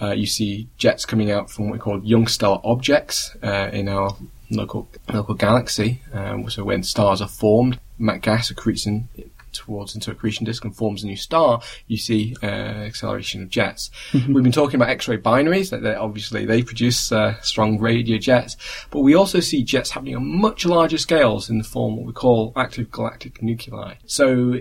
[0.01, 3.87] Uh, you see jets coming out from what we call young stellar objects uh, in
[3.87, 4.15] our
[4.51, 6.01] local local galaxy.
[6.13, 9.09] Um, so when stars are formed, that gas accretes in,
[9.51, 13.49] towards into a accretion disk and forms a new star, you see uh, acceleration of
[13.49, 13.91] jets.
[14.13, 18.57] We've been talking about X-ray binaries that obviously they produce uh, strong radio jets,
[18.91, 22.07] but we also see jets happening on much larger scales in the form of what
[22.07, 23.95] we call active galactic nuclei.
[24.05, 24.59] So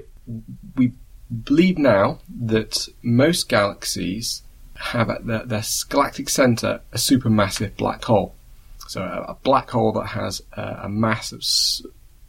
[0.77, 0.92] we
[1.44, 4.42] believe now that most galaxies
[4.79, 8.35] have at their, galactic center a supermassive black hole.
[8.87, 11.83] So a, a black hole that has a, a mass of s-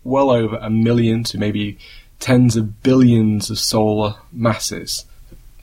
[0.04, 1.78] well over a million to maybe
[2.20, 5.06] tens of billions of solar masses,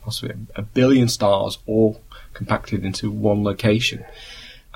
[0.02, 2.00] possibly a, a billion stars all
[2.32, 4.04] compacted into one location.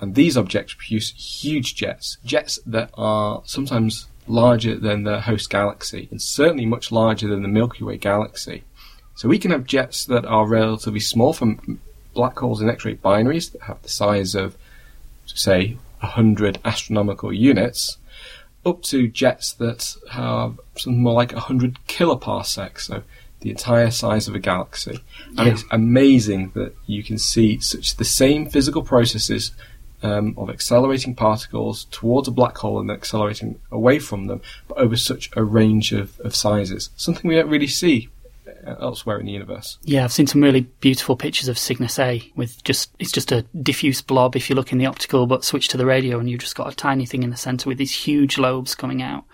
[0.01, 1.11] And these objects produce
[1.43, 7.29] huge jets, jets that are sometimes larger than the host galaxy, and certainly much larger
[7.29, 8.65] than the Milky Way galaxy.
[9.15, 11.81] So we can have jets that are relatively small from
[12.15, 14.57] black holes in X-ray binaries that have the size of,
[15.27, 17.99] say, 100 astronomical units,
[18.65, 23.03] up to jets that have something more like 100 kiloparsecs, so
[23.41, 25.01] the entire size of a galaxy.
[25.39, 25.53] And Yeah.
[25.53, 29.53] it's amazing that you can see such the same physical processes
[30.03, 34.97] um, of accelerating particles towards a black hole and accelerating away from them, but over
[34.97, 36.91] such a range of, of sizes.
[36.97, 38.09] Something we don't really see
[38.65, 39.79] elsewhere in the universe.
[39.83, 43.43] Yeah, I've seen some really beautiful pictures of Cygnus A with just it's just a
[43.63, 46.41] diffuse blob if you look in the optical, but switch to the radio and you've
[46.41, 49.25] just got a tiny thing in the centre with these huge lobes coming out.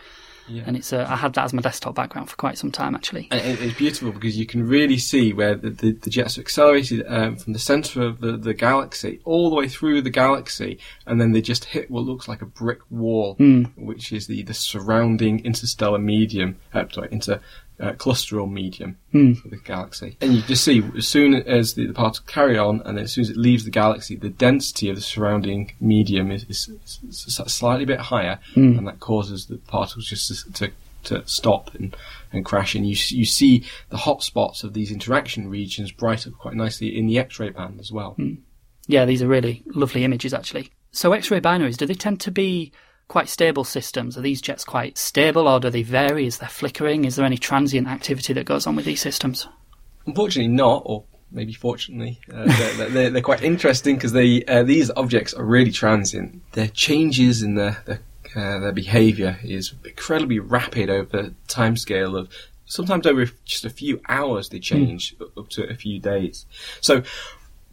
[0.49, 0.63] Yeah.
[0.67, 3.29] And it's uh, I had that as my desktop background for quite some time actually.
[3.31, 7.05] And it's beautiful because you can really see where the, the, the jets are accelerated
[7.09, 11.21] um, from the centre of the, the galaxy all the way through the galaxy, and
[11.21, 13.35] then they just hit what looks like a brick wall,
[13.77, 17.41] which is the, the surrounding interstellar medium, uh, sorry, inter
[17.81, 19.35] uh, clusteral medium hmm.
[19.35, 20.17] for the galaxy.
[20.21, 23.23] And you just see as soon as the, the particles carry on, and as soon
[23.23, 26.71] as it leaves the galaxy, the density of the surrounding medium is, is,
[27.09, 28.79] is a slightly bit higher, hmm.
[28.79, 30.73] and that causes the particles just to, to
[31.05, 31.97] to stop and,
[32.33, 32.75] and crash.
[32.75, 36.97] And you you see the hot spots of these interaction regions bright up quite nicely
[36.97, 38.13] in the X-ray band as well.
[38.13, 38.35] Hmm.
[38.87, 40.71] Yeah, these are really lovely images actually.
[40.93, 42.73] So X-ray binaries, do they tend to be
[43.09, 44.17] quite stable systems?
[44.19, 46.27] Are these jets quite stable or do they vary?
[46.27, 47.05] Is there flickering?
[47.05, 49.49] Is there any transient activity that goes on with these systems?
[50.07, 52.45] Unfortunately, not, or maybe fortunately, uh,
[52.77, 56.43] they're, they're, they're quite interesting because they uh, these objects are really transient.
[56.53, 58.01] Their changes in their their,
[58.35, 62.29] uh, their behaviour is incredibly rapid over the timescale of
[62.67, 64.49] sometimes over just a few hours.
[64.49, 66.47] They change up to a few days.
[66.81, 67.03] So.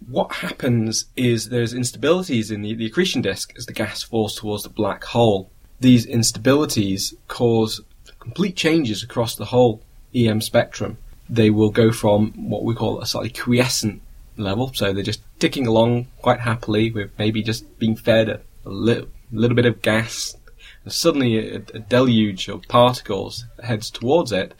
[0.08, 4.64] What happens is there's instabilities in the, the accretion disk as the gas falls towards
[4.64, 5.52] the black hole.
[5.80, 7.82] These instabilities cause
[8.20, 9.82] complete changes across the whole
[10.16, 10.98] EM spectrum
[11.30, 14.02] they will go from what we call a slightly quiescent
[14.38, 18.70] level, so they're just ticking along quite happily with maybe just being fed a, a
[18.70, 20.36] little, little bit of gas,
[20.84, 24.54] and suddenly a, a deluge of particles heads towards it,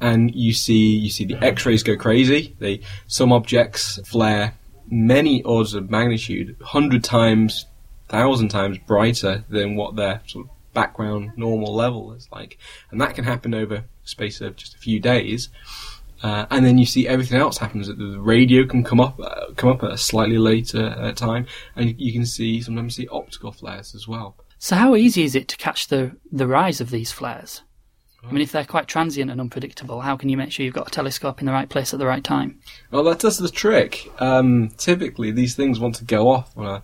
[0.00, 2.54] and you see you see the X-rays go crazy.
[2.58, 4.54] They some objects flare
[4.90, 7.66] many orders of magnitude, hundred times,
[8.08, 12.58] thousand times brighter than what their sort of background normal level is like,
[12.90, 15.48] and that can happen over a space of just a few days.
[16.22, 17.88] Uh, and then you see everything else happens.
[17.88, 21.98] The radio can come up, uh, come up at a slightly later uh, time, and
[21.98, 24.36] you can see sometimes see optical flares as well.
[24.58, 27.62] So, how easy is it to catch the the rise of these flares?
[28.22, 30.88] I mean, if they're quite transient and unpredictable, how can you make sure you've got
[30.88, 32.60] a telescope in the right place at the right time?
[32.90, 34.10] Well, that does the trick.
[34.20, 36.82] Um, typically, these things want to go off on a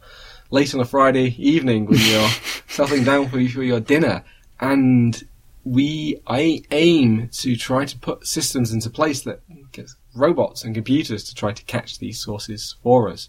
[0.51, 2.29] late on a Friday evening when you're
[2.68, 4.25] settling down for, for your dinner,
[4.61, 5.22] and
[5.64, 9.40] we I aim to try to put systems into place that
[9.72, 13.29] get robots and computers to try to catch these sources for us.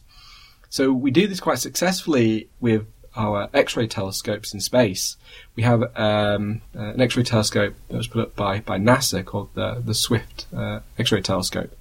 [0.69, 2.85] So we do this quite successfully with
[3.17, 5.17] our X-ray telescopes in space.
[5.55, 9.49] We have um, uh, an X-ray telescope that was put up by, by NASA called
[9.55, 11.75] the the Swift uh, X-ray telescope,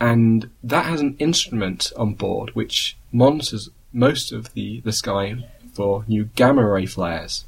[0.00, 5.36] and that has an instrument on board which monitors most of the, the sky
[5.72, 7.44] for new gamma ray flares.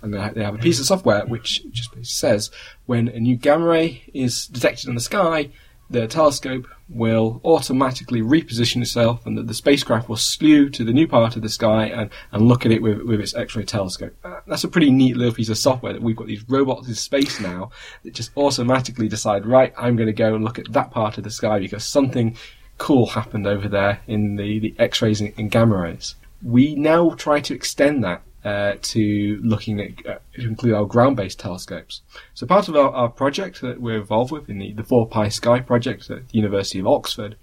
[0.00, 2.50] And they have a piece of software which just says
[2.86, 5.50] when a new gamma ray is detected in the sky,
[5.92, 11.06] the telescope will automatically reposition itself and that the spacecraft will slew to the new
[11.06, 14.14] part of the sky and, and look at it with, with its X-ray telescope.
[14.24, 16.94] Uh, that's a pretty neat little piece of software that we've got these robots in
[16.94, 17.70] space now
[18.02, 21.24] that just automatically decide, right, I'm going to go and look at that part of
[21.24, 22.36] the sky because something
[22.78, 26.16] cool happened over there in the, the X-rays and, and gamma rays.
[26.42, 31.38] We now try to extend that uh, to looking at uh, to include our ground-based
[31.38, 32.02] telescopes.
[32.34, 35.60] So part of our, our, project that we're involved with in the, the 4Pi Sky
[35.60, 37.36] project at the University of Oxford,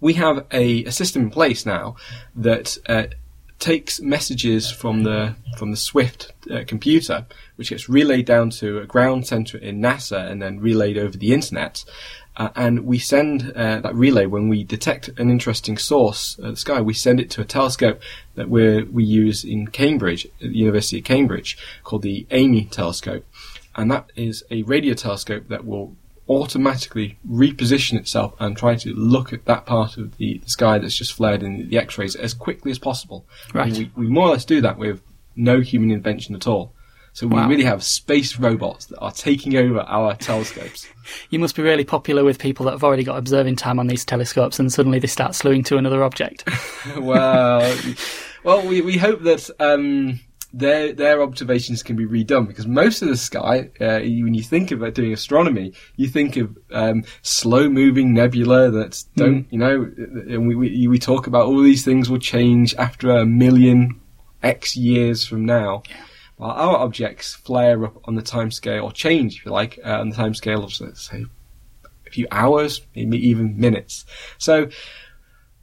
[0.00, 1.96] we have a, a system in place now
[2.34, 3.04] that uh,
[3.58, 7.26] takes messages from the from the Swift uh, computer,
[7.56, 11.32] which gets relayed down to a ground center in NASA and then relayed over the
[11.32, 11.84] internet,
[12.38, 16.56] uh, and we send uh, that relay when we detect an interesting source at the
[16.56, 16.80] sky.
[16.80, 18.00] We send it to a telescope
[18.36, 23.26] that we we use in Cambridge, at the University of Cambridge, called the AMI telescope,
[23.74, 25.96] and that is a radio telescope that will
[26.28, 30.94] automatically reposition itself and try to look at that part of the, the sky that's
[30.94, 33.24] just flared in the X-rays as quickly as possible.
[33.52, 33.72] Right.
[33.72, 35.00] We, we more or less do that with
[35.34, 36.74] no human intervention at all.
[37.18, 37.48] So we Wow.
[37.48, 40.86] really have space robots that are taking over our telescopes.
[41.30, 44.04] You must be really popular with people that have already got observing time on these
[44.04, 46.46] telescopes and suddenly they start slewing to another object.
[46.98, 47.76] well,
[48.44, 50.20] well, we, we hope that um,
[50.52, 54.70] their their observations can be redone because most of the sky, uh, when you think
[54.70, 60.46] about doing astronomy, you think of um, slow moving nebula that don't, you know, and
[60.46, 63.98] we, we we talk about all these things will change after a million
[64.42, 65.82] X years from now.
[66.38, 70.10] While our objects flare up on the timescale, or change, if you like, uh, on
[70.10, 71.26] the timescale of, let's say,
[72.06, 74.04] a few hours, maybe even minutes.
[74.38, 74.68] So,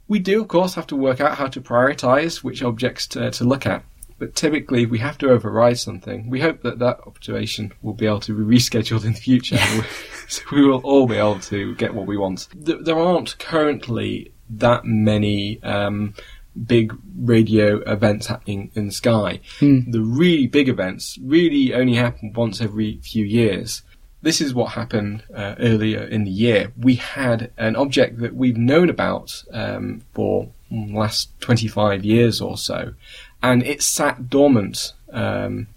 [0.06, 3.44] we do, of course, have to work out how to prioritize which objects to, to
[3.44, 3.84] look at.
[4.18, 6.28] But typically, if we have to override something.
[6.28, 9.58] We hope that that observation will be able to be rescheduled in the future.
[10.28, 12.48] so we will all be able to get what we want.
[12.54, 16.14] There aren't currently that many um,
[16.64, 19.40] big radio events happening in the sky.
[19.60, 23.82] The really big events really only happen once every few years.
[24.22, 26.72] This is what happened uh, earlier in the year.
[26.76, 32.40] We had an object that we've known about um, for mm, the last 25 years
[32.40, 32.94] or so,
[33.42, 35.68] and it sat dormant, um,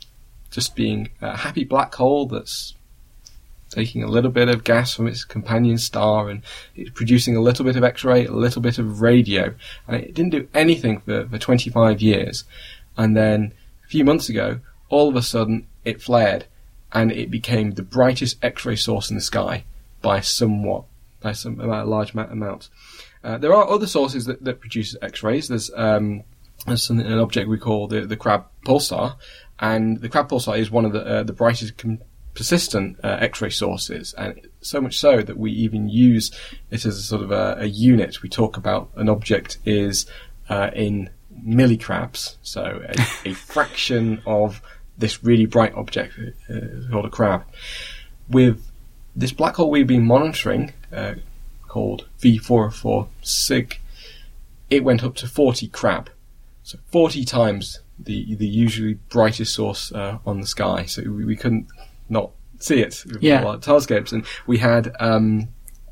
[0.50, 2.74] just being a happy black hole that's
[3.70, 6.42] taking a little bit of gas from its companion star and
[6.76, 9.54] it's producing a little bit of X-ray, a little bit of radio,
[9.88, 12.44] and it didn't do anything for, for 25 years.
[12.98, 13.54] And then
[13.86, 16.46] a few months ago, all of a sudden, it flared,
[16.92, 19.64] and it became the brightest X-ray source in the sky
[20.02, 20.86] by somewhat,
[21.22, 22.70] by some a large amount.
[23.24, 25.48] Uh, there are other sources that, that produce X-rays.
[25.48, 26.24] There's um,
[26.66, 29.16] there's an object we call the the Crab pulsar,
[29.60, 32.00] and the Crab pulsar is one of the uh, the brightest com-
[32.40, 36.32] persistent uh, X-ray sources, and so much so that we even use
[36.72, 38.24] it as a sort of a, a unit.
[38.24, 40.06] We talk about an object is
[40.48, 41.10] uh, in
[41.46, 44.62] millicrabs, so a, a fraction of
[44.98, 46.14] this really bright object
[46.50, 47.44] uh, called a crab.
[48.30, 48.66] With
[49.14, 51.16] this black hole we've been monitoring, uh,
[51.68, 53.80] called V404 Cyg,
[54.70, 56.10] it went up to 40 crab.
[56.64, 60.86] So 40 times the the usually brightest source uh, on the sky.
[60.86, 61.68] So we, we couldn't
[62.10, 63.44] not see it Yeah.
[63.44, 64.12] our telescopes.
[64.12, 65.48] And we had um,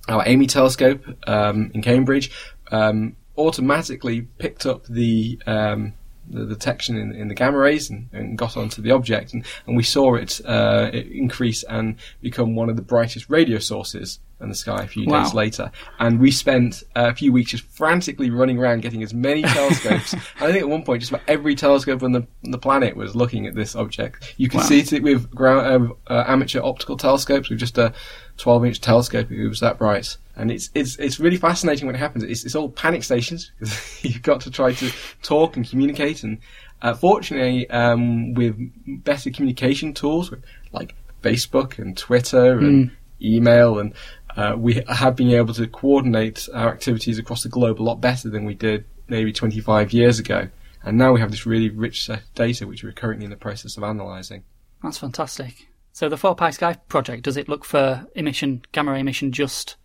[0.09, 2.31] our AMI telescope um, in Cambridge
[2.71, 5.93] um, automatically picked up the um,
[6.29, 9.77] the detection in, in the gamma rays and, and got onto the object, and, and
[9.77, 14.49] we saw it, uh, it increase and become one of the brightest radio sources in
[14.49, 15.23] the sky a few Wow.
[15.23, 15.71] days later.
[15.99, 20.13] And we spent a few weeks just frantically running around getting as many telescopes.
[20.39, 23.15] I think at one point, just about every telescope on the on the planet was
[23.15, 24.35] looking at this object.
[24.37, 24.65] You can Wow.
[24.67, 27.93] see it with ground, uh, uh, amateur optical telescopes with just a
[28.37, 29.31] 12 inch telescope.
[29.31, 30.17] It was that bright.
[30.37, 32.23] And it's, it's, it's really fascinating when it happens.
[32.23, 34.91] It's, it's all panic stations because you've got to try to
[35.23, 36.23] talk and communicate.
[36.23, 36.37] And
[36.81, 38.55] uh, fortunately, um, with
[39.03, 40.31] better communication tools
[40.71, 43.93] like Facebook and Twitter and email, and
[44.35, 48.29] uh, we have been able to coordinate our activities across the globe a lot better
[48.29, 50.47] than we did maybe 25 years ago.
[50.83, 53.37] And now we have this really rich set of data which we're currently in the
[53.37, 54.43] process of analysing.
[54.83, 55.67] That's fantastic.
[55.91, 59.77] So the 4Pi Sky project, does it look for emission, gamma ray emission just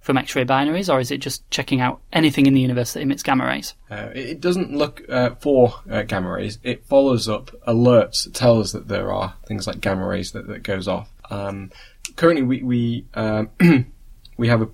[0.00, 3.22] from X-ray binaries, or is it just checking out anything in the universe that emits
[3.22, 3.74] gamma rays?
[3.90, 6.58] Uh, it doesn't look uh, for uh, gamma rays.
[6.62, 10.46] It follows up alerts that tell us that there are things like gamma rays that,
[10.48, 11.10] that goes off.
[11.30, 11.70] Um,
[12.16, 13.50] currently, we we um,
[14.36, 14.68] we have a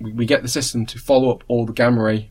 [0.00, 2.30] we, we get the system to follow up all the gamma ray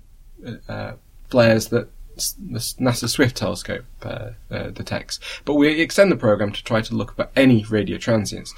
[0.67, 0.93] uh,
[1.30, 5.19] flares that the NASA Swift telescope uh, uh, detects.
[5.43, 8.53] But we extend the program to try to look for any radio transients.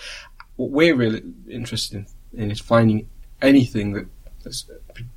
[0.55, 3.09] What we're really interested in, in is finding
[3.42, 4.08] anything that
[4.44, 4.66] that's,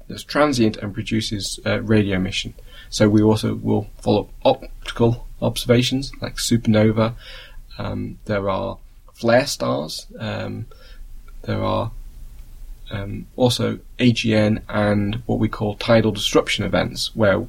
[0.09, 2.55] that's transient and produces uh, radio emission.
[2.89, 7.15] So we also will follow optical observations like supernova.
[7.79, 8.79] Um, there are
[9.15, 10.07] flare stars.
[10.19, 10.67] Um,
[11.43, 11.93] there are
[12.91, 17.47] um, also AGN and what we call tidal disruption events, where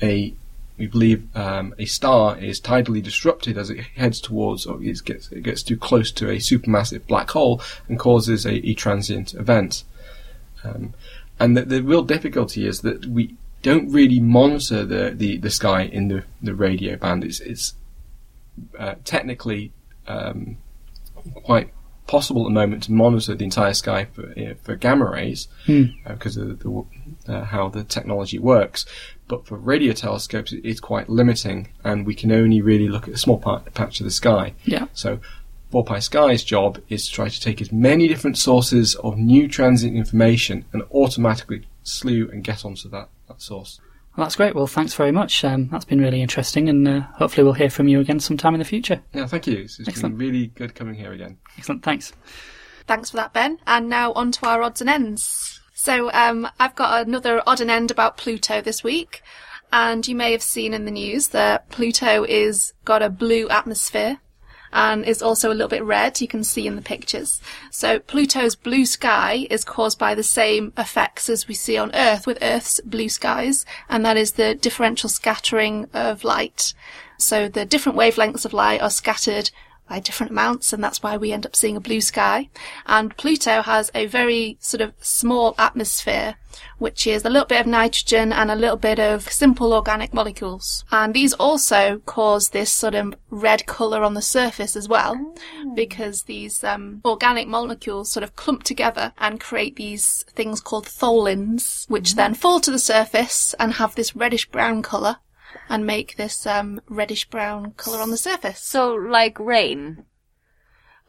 [0.00, 0.32] a
[0.78, 5.30] we believe um, a star is tidally disrupted as it heads towards or it gets
[5.32, 9.82] it gets too close to a supermassive black hole and causes a, a transient event.
[10.64, 10.94] Um,
[11.40, 15.82] and the, the real difficulty is that we don't really monitor the, the, the sky
[15.82, 17.24] in the, the radio band.
[17.24, 17.74] It's, it's
[18.78, 19.72] uh, technically
[20.06, 20.56] um,
[21.44, 21.72] quite
[22.06, 25.46] possible at the moment to monitor the entire sky for, uh, for gamma rays
[26.06, 26.84] because of the,
[27.28, 28.86] uh, how the technology works.
[29.28, 33.14] But for radio telescopes, it- it's quite limiting, and we can only really look at
[33.14, 34.54] a small part, patch of the sky.
[34.64, 34.86] Yeah.
[34.94, 35.20] So,
[35.72, 39.96] 4Pi Sky's job is to try to take as many different sources of new transient
[39.96, 43.80] information and automatically slew and get onto that, that source.
[44.16, 44.54] Well, that's great.
[44.54, 45.44] Well, thanks very much.
[45.44, 48.58] Um, that's been really interesting, and uh, hopefully we'll hear from you again sometime in
[48.58, 49.00] the future.
[49.12, 49.58] Yeah, thank you.
[49.58, 50.18] It's, it's Excellent.
[50.18, 51.38] been really good coming here again.
[51.56, 51.84] Excellent.
[51.84, 52.12] Thanks.
[52.86, 53.58] Thanks for that, Ben.
[53.66, 55.60] And now on to our odds and ends.
[55.74, 59.22] So um, I've got another odd and end about Pluto this week.
[59.70, 64.18] And you may have seen in the news that Pluto is got a blue atmosphere
[64.72, 66.20] and is also a little bit red.
[66.20, 67.40] You can see in the pictures.
[67.70, 72.26] So Pluto's blue sky is caused by the same effects as we see on Earth
[72.26, 76.74] with Earth's blue skies, and that is the differential scattering of light.
[77.16, 79.50] So the different wavelengths of light are scattered
[79.88, 82.50] by different amounts, and that's why we end up seeing a blue sky.
[82.86, 86.36] And Pluto has a very sort of small atmosphere,
[86.78, 90.84] which is a little bit of nitrogen and a little bit of simple organic molecules.
[90.90, 95.34] And these also cause this sort of red colour on the surface as well,
[95.74, 101.88] because these um, organic molecules sort of clump together and create these things called tholins,
[101.88, 105.16] which then fall to the surface and have this reddish brown colour.
[105.68, 108.60] And make this um, reddish brown colour on the surface.
[108.60, 110.04] So, like rain.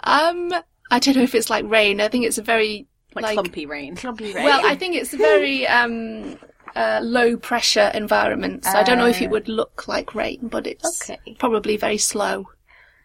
[0.03, 0.53] Um,
[0.91, 2.01] I don't know if it's like rain.
[2.01, 3.95] I think it's a very Like, clumpy rain.
[3.95, 4.43] Clumpy rain.
[4.43, 4.61] well.
[4.65, 6.37] I think it's a very um
[6.75, 8.63] uh, low pressure environment.
[8.65, 9.31] So I don't know if it Ah.
[9.31, 11.35] would look like rain, but it's Okay.
[11.39, 12.49] probably very slow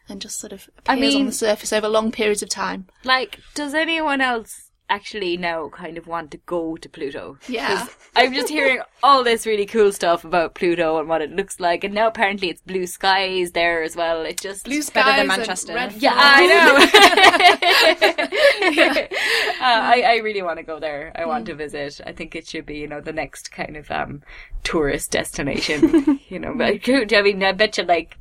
[0.08, 2.88] and just sort of I appears on the surface over long periods of time.
[3.04, 7.38] Like, does anyone else actually now kind of want to go to Pluto?
[7.48, 7.86] Yeah.
[8.16, 11.84] I'm just hearing all this really cool stuff about Pluto and what it looks like,
[11.84, 14.22] and now apparently it's blue skies there as well.
[14.22, 15.74] It just Blue better than skies and Manchester.
[15.74, 16.14] red Yeah.
[16.14, 16.76] I know.
[19.60, 21.12] uh, I, I really want to go there.
[21.14, 22.00] I want to visit.
[22.06, 24.22] I think it should be, you know, the next kind of um
[24.64, 26.20] tourist destination.
[26.28, 28.18] you know, but I mean, I bet you like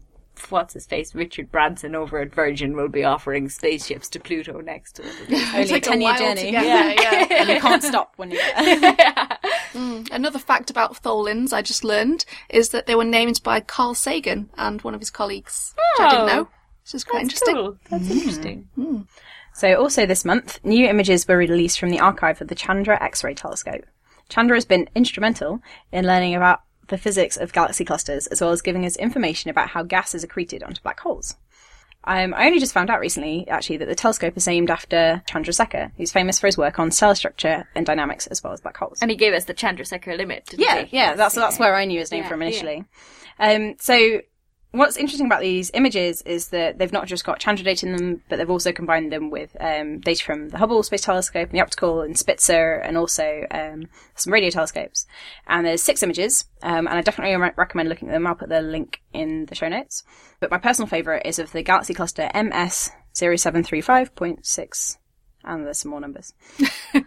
[0.49, 4.93] what's his face, Richard Branson over at Virgin will be offering spaceships to Pluto next
[4.97, 5.13] to it.
[5.53, 6.51] Only a Take a 10 year while to journey.
[6.51, 7.27] get there, yeah.
[7.41, 9.37] and you can't stop when you get there.
[9.73, 10.07] Mm.
[10.11, 14.51] Another fact about tholins I just learned is that they were named by Carl Sagan
[14.55, 16.35] and one of his colleagues, which I didn't Oh.
[16.43, 16.49] know.
[16.85, 17.55] This is quite That's interesting.
[17.55, 17.77] cool.
[17.89, 18.11] That's mm.
[18.11, 18.69] interesting.
[18.77, 19.07] Mm.
[19.55, 23.33] So, also this month, new images were released from the archive of the Chandra X-ray
[23.33, 23.83] telescope.
[24.29, 25.59] Chandra has been instrumental
[25.91, 26.61] in learning about
[26.93, 30.23] the physics of galaxy clusters, as well as giving us information about how gas is
[30.23, 31.35] accreted onto black holes.
[32.05, 35.91] Um, I only just found out recently, actually, that the telescope is named after Chandrasekhar,
[35.97, 38.99] who's famous for his work on stellar structure and dynamics, as well as black holes.
[39.01, 40.45] And he gave us the Chandrasekhar limit.
[40.45, 40.97] Didn't Yeah, he?
[40.97, 42.47] yeah, that's that's where I knew his name Yeah, from yeah.
[42.47, 42.85] initially.
[43.39, 44.19] Um, so
[44.73, 48.23] what's interesting about these images is that they've not just got Chandra data in them,
[48.27, 51.61] but they've also combined them with um, data from the Hubble Space Telescope and the
[51.61, 55.05] optical and Spitzer, and also um, some radio telescopes.
[55.47, 58.25] And there's six images, um, and I definitely re- recommend looking at them.
[58.25, 60.03] I'll put the link in the show notes.
[60.39, 64.97] But my personal favourite is of the galaxy cluster MS 0735.6,
[65.43, 66.33] and there's some more numbers.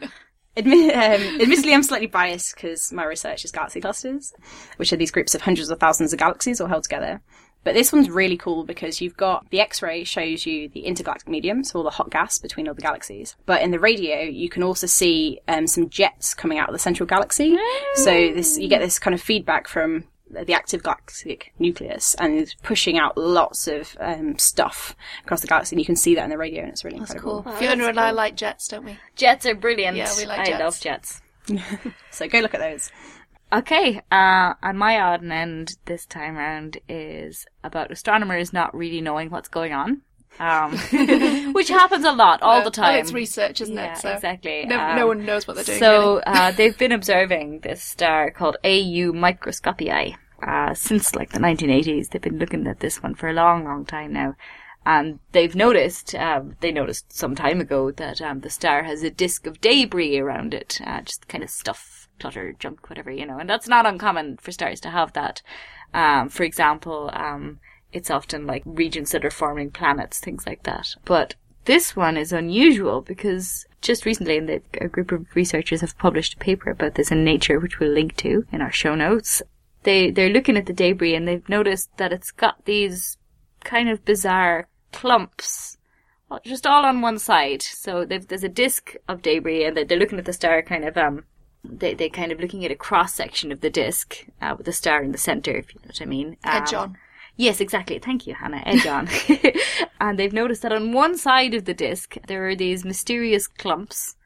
[0.58, 4.32] Um, admittedly, I'm slightly biased because my research is galaxy clusters,
[4.78, 7.20] which are these groups of hundreds of thousands of galaxies all held together.
[7.66, 11.64] But this one's really cool because you've got the X-ray shows you the intergalactic medium,
[11.64, 13.34] so all the hot gas between all the galaxies.
[13.44, 16.78] But in the radio, you can also see um, some jets coming out of the
[16.78, 17.56] central galaxy.
[17.96, 22.54] So this you get this kind of feedback from the active galactic nucleus and is
[22.62, 24.94] pushing out lots of um, stuff
[25.24, 25.74] across the galaxy.
[25.74, 27.42] And you can see that in the radio, and it's really incredible.
[27.42, 27.52] Cool.
[27.54, 28.96] Fiona and I like jets, don't we?
[29.16, 29.96] Jets are brilliant.
[29.96, 30.60] Yeah, we like I jets.
[30.60, 31.20] love jets.
[32.12, 32.90] So go look at those.
[33.52, 39.00] Okay, uh, and my odd and end this time round is about astronomers not really
[39.00, 40.02] knowing what's going on.
[40.38, 40.76] Um,
[41.54, 42.92] which happens a lot all Well, the time.
[42.92, 43.98] Well, it's research, isn't Yeah, it?
[43.98, 44.66] So exactly.
[44.66, 45.78] No, Um, no one knows what they're doing.
[45.78, 46.22] So really.
[46.26, 50.16] uh, they've been observing this star called AU Microscopii
[50.46, 52.10] uh, since like the 1980s.
[52.10, 54.34] They've been looking at this one for a long, long time now.
[54.84, 59.10] And they've noticed, um, they noticed some time ago that um, the star has a
[59.10, 63.38] disk of debris around it, uh, just kind of stuff, clutter, junk, whatever, you know.
[63.38, 65.42] And that's not uncommon for stars to have that.
[65.94, 67.60] Um, for example, um,
[67.92, 70.94] it's often like regions that are forming planets, things like that.
[71.04, 71.34] But
[71.66, 74.38] this one is unusual because just recently,
[74.80, 78.16] a group of researchers have published a paper about this in Nature, which we'll link
[78.16, 79.42] to in our show notes.
[79.82, 83.18] They they're looking at the debris and they've noticed that it's got these
[83.62, 85.78] kind of bizarre clumps,
[86.44, 87.62] just all on one side.
[87.62, 91.24] So there's a disk of debris, and they're looking at the star kind of um.
[91.70, 94.72] They they kind of looking at a cross section of the disk uh, with a
[94.72, 96.36] star in the center, if you know what I mean.
[96.44, 96.98] Edge Um, on.
[97.36, 97.98] Yes, exactly.
[97.98, 98.62] Thank you, Hannah.
[98.64, 99.08] Edge on.
[100.00, 104.16] and they've noticed that on one side of the disc there are these mysterious clumps,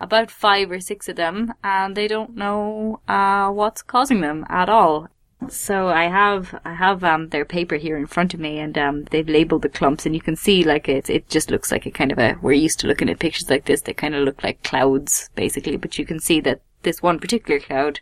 [0.00, 4.68] about five or six of them, and they don't know uh, what's causing them at
[4.68, 5.08] all.
[5.48, 9.04] So I have I have um, their paper here in front of me, and um,
[9.10, 11.90] they've labelled the clumps, and you can see like it it just looks like a
[11.90, 12.36] kind of a.
[12.40, 15.76] We're used to looking at pictures like this; they kind of look like clouds, basically.
[15.76, 18.00] But you can see that this one particular cloud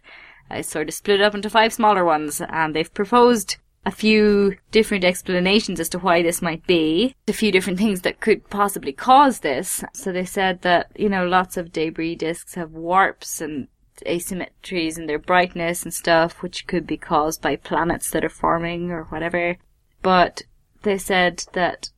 [0.54, 3.56] is sort of split up into five smaller ones, and they've proposed
[3.86, 8.20] a few different explanations as to why this might be, a few different things that
[8.20, 9.84] could possibly cause this.
[9.92, 13.68] So they said that, you know, lots of debris disks have warps and
[14.06, 18.90] asymmetries in their brightness and stuff, which could be caused by planets that are forming
[18.90, 19.56] or whatever.
[20.02, 20.42] But
[20.82, 21.90] they said that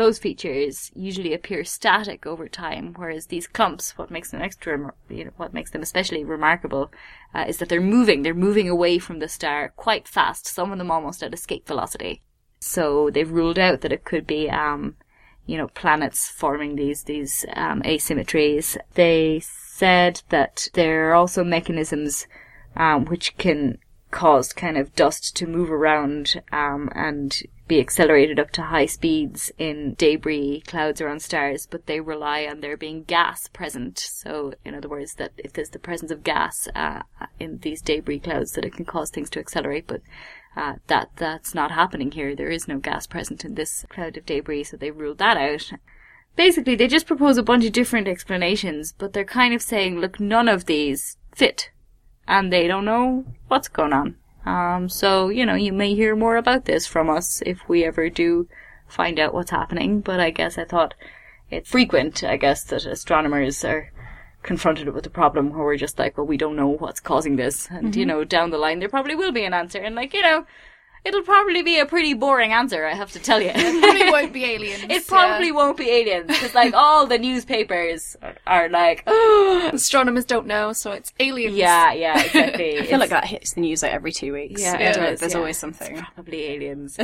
[0.00, 5.26] those features usually appear static over time, whereas these clumps, what makes them extra, you
[5.26, 6.90] know, what makes them especially remarkable,
[7.34, 8.22] uh, is that they're moving.
[8.22, 10.46] They're moving away from the star quite fast.
[10.46, 12.22] Some of them almost at escape velocity.
[12.60, 14.96] So they've ruled out that it could be, um,
[15.44, 18.78] you know, planets forming these these um, asymmetries.
[18.94, 22.26] They said that there are also mechanisms
[22.74, 23.78] um, which can
[24.10, 29.52] cause kind of dust to move around um, and be accelerated up to high speeds
[29.56, 33.96] in debris clouds around stars, but they rely on there being gas present.
[33.96, 37.02] So, in other words, that if there's the presence of gas uh,
[37.38, 39.86] in these debris clouds, that it can cause things to accelerate.
[39.86, 40.02] But
[40.56, 42.34] uh, that that's not happening here.
[42.34, 45.70] There is no gas present in this cloud of debris, so they ruled that out.
[46.34, 50.18] Basically, they just propose a bunch of different explanations, but they're kind of saying, look,
[50.18, 51.70] none of these fit,
[52.26, 54.16] and they don't know what's going on.
[54.44, 58.08] Um, so, you know, you may hear more about this from us if we ever
[58.08, 58.48] do
[58.88, 60.94] find out what's happening, but I guess I thought
[61.50, 63.92] it's frequent, I guess, that astronomers are
[64.42, 67.68] confronted with a problem where we're just like, well, we don't know what's causing this.
[67.70, 69.78] And, you know, down the line there probably will be an answer.
[69.78, 70.46] And, like, you know,
[71.04, 73.50] it'll probably be a pretty boring answer, I have to tell you.
[73.70, 74.84] It probably won't be aliens.
[74.88, 75.52] It probably yeah.
[75.52, 80.72] won't be aliens because, like, all the newspapers are, are like, oh, Astronomers don't know,
[80.72, 81.56] so it's aliens.
[81.56, 82.78] yeah, yeah, exactly.
[82.78, 84.60] I feel like that hits the news like every two weeks.
[84.60, 85.38] Yeah, There's it does, There's yeah.
[85.38, 85.96] always something.
[86.14, 86.96] probably aliens.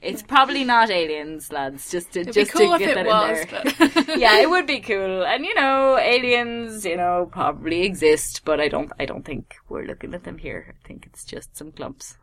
[0.00, 1.90] it's probably not aliens, lads.
[1.90, 4.04] Just to It'd just be cool to if get it that was, in there.
[4.06, 5.24] but yeah, it would be cool.
[5.24, 8.92] And you know, aliens, you know, probably exist, but I don't.
[8.98, 10.74] I don't think we're looking at them here.
[10.82, 12.16] I think it's just some clumps.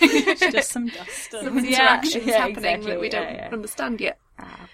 [0.00, 1.30] Just some dust.
[1.30, 3.52] some interactions yeah, happening exactly, that we don't yeah, yeah.
[3.52, 4.18] understand yet.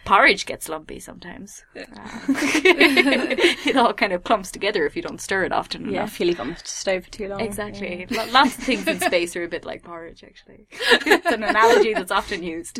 [0.04, 1.64] Porridge gets lumpy sometimes.
[1.74, 1.80] Uh,
[2.28, 6.12] it all kind of clumps together if you don't stir it often Yeah, enough.
[6.12, 7.40] if you leave it on the stove for too long.
[7.40, 8.06] Exactly.
[8.10, 10.66] Lo- Lots of things in space are a bit like porridge, actually.
[10.70, 12.78] it's an analogy that's often used.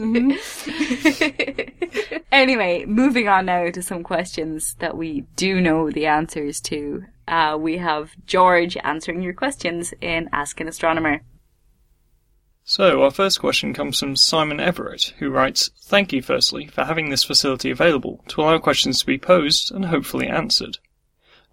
[2.33, 7.05] anyway, moving on now to some questions that we do know the answers to.
[7.27, 11.23] Uh, we have George answering your questions in Ask an Astronomer.
[12.67, 17.11] So, our first question comes from Simon Everett, who writes Thank you, firstly, for having
[17.11, 20.79] this facility available to allow questions to be posed and hopefully answered.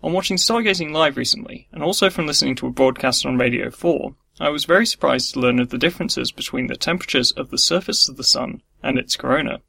[0.01, 4.15] On watching Stargazing Live recently, and also from listening to a broadcast on Radio 4,
[4.39, 8.07] I was very surprised to learn of the differences between the temperatures of the surface
[8.07, 9.59] of the Sun and its corona.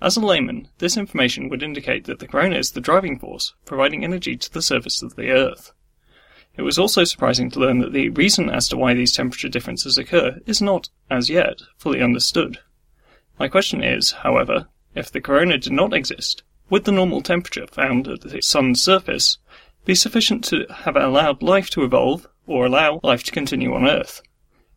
[0.00, 4.02] As a layman, this information would indicate that the corona is the driving force, providing
[4.02, 5.70] energy to the surface of the Earth.
[6.56, 9.96] It was also surprising to learn that the reason as to why these temperature differences
[9.96, 12.58] occur is not, as yet, fully understood.
[13.38, 18.06] My question is, however, if the corona did not exist, would the normal temperature found
[18.06, 19.38] at the Sun's surface
[19.84, 24.22] be sufficient to have allowed life to evolve or allow life to continue on Earth?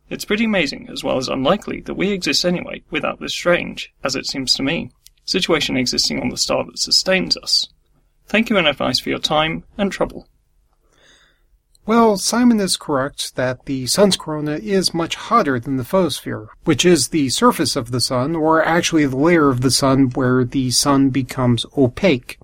[0.08, 4.16] It's pretty amazing, as well as unlikely, that we exist anyway without this strange, as
[4.16, 4.90] it seems to me,
[5.24, 7.68] situation existing on the star that sustains us.
[8.26, 10.28] Thank you in advance for your time and trouble.
[11.86, 16.84] Well, Simon is correct that the sun's corona is much hotter than the photosphere, which
[16.84, 20.72] is the surface of the sun, or actually the layer of the sun where the
[20.72, 22.40] sun becomes opaque.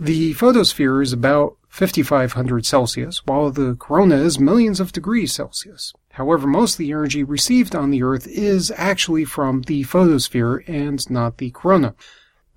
[0.00, 5.92] The photosphere is about 5500 Celsius, while the corona is millions of degrees Celsius.
[6.12, 11.10] However, most of the energy received on the Earth is actually from the photosphere and
[11.10, 11.94] not the corona.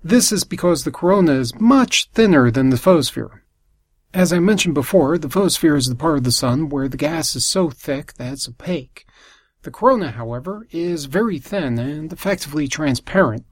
[0.02, 3.39] This is because the corona is much thinner than the photosphere.
[4.12, 7.36] As I mentioned before, the photosphere is the part of the sun where the gas
[7.36, 9.06] is so thick that it's opaque.
[9.62, 13.44] The corona, however, is very thin and effectively transparent.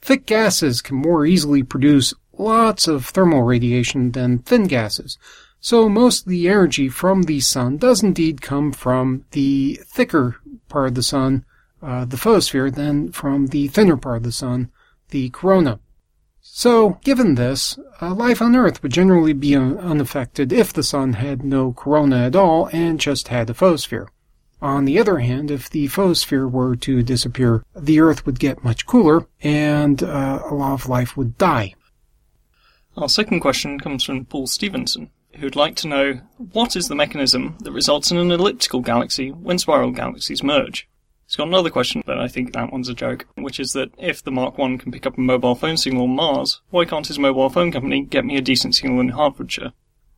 [0.00, 5.18] Thick gases can more easily produce lots of thermal radiation than thin gases,
[5.60, 10.36] so most of the energy from the sun does indeed come from the thicker
[10.68, 11.44] part of the sun,
[11.82, 14.70] uh, the photosphere, than from the thinner part of the sun,
[15.08, 15.80] the corona.
[16.58, 21.12] So, given this, uh, life on Earth would generally be un- unaffected if the Sun
[21.12, 24.08] had no corona at all and just had a photosphere.
[24.62, 28.86] On the other hand, if the photosphere were to disappear, the Earth would get much
[28.86, 31.74] cooler and uh, a lot of life would die.
[32.96, 37.58] Our second question comes from Paul Stevenson, who'd like to know what is the mechanism
[37.64, 40.88] that results in an elliptical galaxy when spiral galaxies merge?
[41.26, 44.22] He's got another question, but I think that one's a joke, which is that if
[44.22, 47.18] the Mark 1 can pick up a mobile phone signal on Mars, why can't his
[47.18, 49.72] mobile phone company get me a decent signal in Hertfordshire?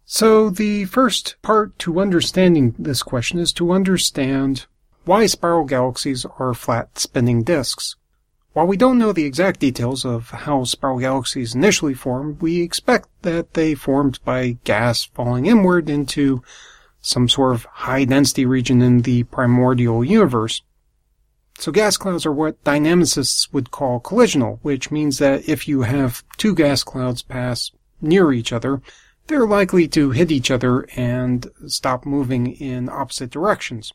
[0.05, 4.67] So, the first part to understanding this question is to understand
[5.07, 7.97] why spiral galaxies are flat spinning disks.
[8.53, 13.09] While we don't know the exact details of how spiral galaxies initially formed, we expect
[13.23, 16.43] that they formed by gas falling inward into
[17.01, 20.61] some sort of high density region in the primordial universe.
[21.61, 26.23] So gas clouds are what dynamicists would call collisional, which means that if you have
[26.37, 28.81] two gas clouds pass near each other,
[29.27, 33.93] they're likely to hit each other and stop moving in opposite directions.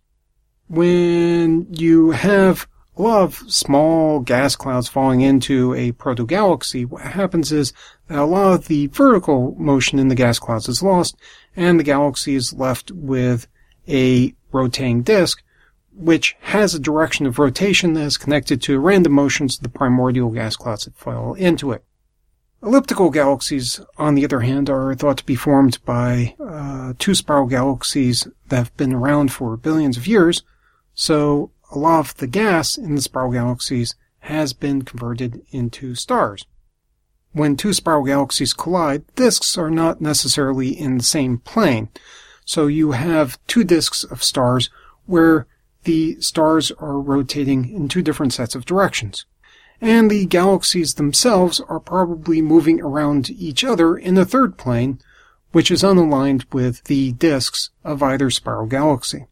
[0.67, 7.53] When you have a lot of small gas clouds falling into a protogalaxy, what happens
[7.53, 7.71] is
[8.07, 11.15] that a lot of the vertical motion in the gas clouds is lost,
[11.55, 13.47] and the galaxy is left with
[13.87, 15.41] a rotating disk,
[15.95, 20.29] which has a direction of rotation that is connected to random motions of the primordial
[20.29, 21.83] gas clouds that fall into it.
[22.63, 27.45] Elliptical galaxies, on the other hand, are thought to be formed by uh, two spiral
[27.45, 30.43] galaxies that have been around for billions of years,
[30.93, 36.45] so a lot of the gas in the spiral galaxies has been converted into stars.
[37.33, 41.89] When two spiral galaxies collide, disks are not necessarily in the same plane,
[42.45, 44.69] so you have two disks of stars
[45.05, 45.47] where
[45.83, 49.25] the stars are rotating in two different sets of directions.
[49.81, 54.99] And the galaxies themselves are probably moving around each other in a third plane,
[55.51, 59.27] which is unaligned with the disks of either spiral galaxy.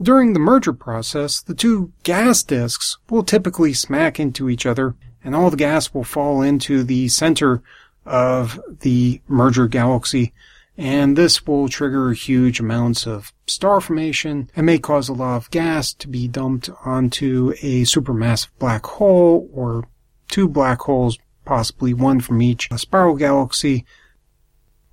[0.00, 4.94] During the merger process, the two gas disks will typically smack into each other,
[5.24, 7.62] and all the gas will fall into the center
[8.04, 10.34] of the merger galaxy,
[10.78, 15.50] and this will trigger huge amounts of star formation and may cause a lot of
[15.50, 19.88] gas to be dumped onto a supermassive black hole or
[20.28, 23.84] two black holes, possibly one from each spiral galaxy.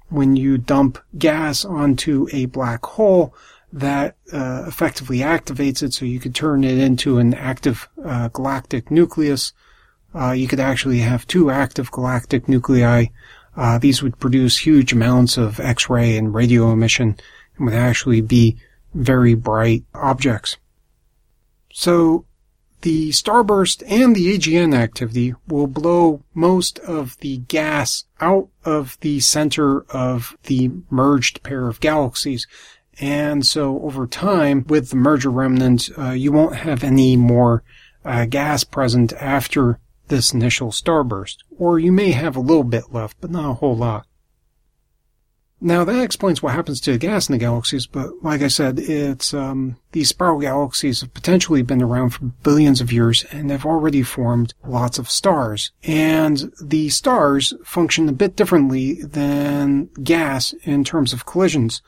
[0.09, 3.35] When you dump gas onto a black hole,
[3.73, 8.91] that uh, effectively activates it so you could turn it into an active uh, galactic
[8.91, 9.51] nucleus.
[10.13, 13.07] Uh, you could actually have two active galactic nuclei
[13.55, 17.17] uh, these would produce huge amounts of X-ray and radio emission
[17.57, 18.57] and would actually be
[18.93, 20.57] very bright objects.
[21.71, 22.25] So
[22.81, 29.19] the starburst and the AGN activity will blow most of the gas out of the
[29.21, 32.45] center of the merged pair of galaxies
[32.99, 37.63] And so over time, with the merger remnant, uh, you won't have any more
[38.05, 39.79] uh, gas present after
[40.13, 41.37] this initial starburst.
[41.57, 44.05] Or you may have a little bit left, but not a whole lot.
[45.59, 48.79] Now that explains what happens to the gas in the galaxies, but like I said,
[48.79, 53.65] it's um, these spiral galaxies have potentially been around for billions of years and have
[53.65, 55.71] already formed lots of stars.
[55.83, 61.81] And the stars function a bit differently than gas in terms of collisions.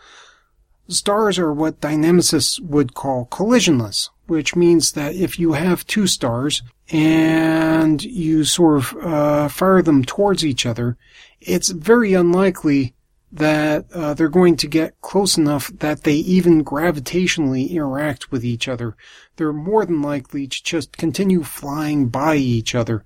[0.87, 6.61] Stars are what dynamicists would call collisionless, which means that if you have two stars
[6.91, 10.97] and you sort of uh, fire them towards each other,
[11.41, 12.93] it's very unlikely
[13.31, 18.67] that uh, they're going to get close enough that they even gravitationally interact with each
[18.67, 18.95] other.
[19.35, 23.03] They're more than likely to just continue flying by each other.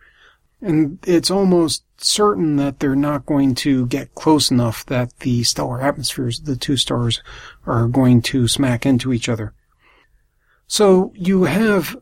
[0.62, 5.82] And it's almost certain that they're not going to get close enough that the stellar
[5.82, 7.22] atmospheres of the two stars
[7.66, 9.54] are going to smack into each other.
[10.68, 11.98] So you have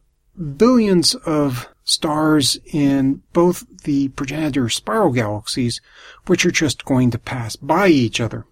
[0.57, 5.79] billions of stars in both the progenitor spiral galaxies,
[6.25, 8.45] which are just going to pass by each other.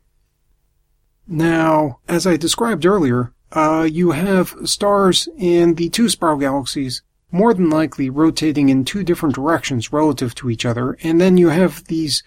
[1.27, 7.01] Now, as I described earlier, uh, you have stars in the two spiral galaxies
[7.35, 11.49] more than likely rotating in two different directions relative to each other, and then you
[11.49, 12.23] have these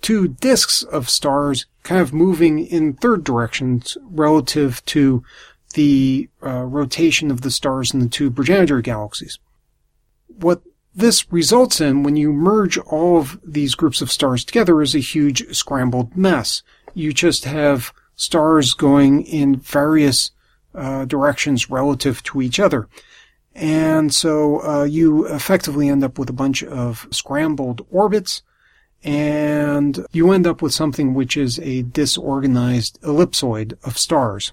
[0.00, 5.24] two disks of stars kind of moving in third directions relative to
[5.74, 9.40] the uh, rotation of the stars in the two progenitor galaxies.
[10.28, 10.62] What
[10.94, 15.00] this results in when you merge all of these groups of stars together is a
[15.00, 16.62] huge scrambled mess.
[16.94, 20.30] You just have stars going in various
[20.76, 22.88] uh, directions relative to each other.
[23.54, 28.42] And so uh, you effectively end up with a bunch of scrambled orbits,
[29.04, 34.52] and you end up with something which is a disorganized ellipsoid of stars.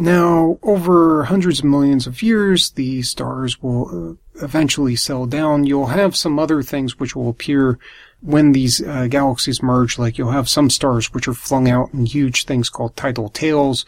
[0.00, 5.64] Now, over hundreds of millions of years, the stars will uh, eventually settle down.
[5.64, 7.80] You'll have some other things which will appear
[8.20, 12.06] when these uh, galaxies merge, like you'll have some stars which are flung out in
[12.06, 13.84] huge things called tidal tails,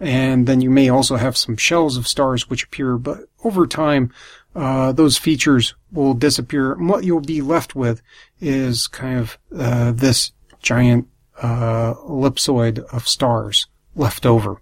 [0.00, 4.12] and then you may also have some shells of stars which appear, but over time,
[4.54, 6.72] uh, those features will disappear.
[6.72, 8.02] And what you'll be left with
[8.40, 11.08] is kind of uh, this giant
[11.40, 14.60] uh, ellipsoid of stars left over.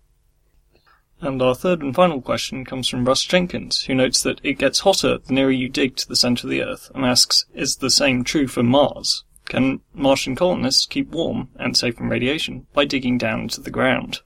[1.21, 4.81] And our third and final question comes from Russ Jenkins, who notes that it gets
[4.81, 7.91] hotter the nearer you dig to the centre of the Earth, and asks, is the
[7.91, 9.23] same true for Mars?
[9.45, 14.21] Can Martian colonists keep warm and safe from radiation by digging down into the ground?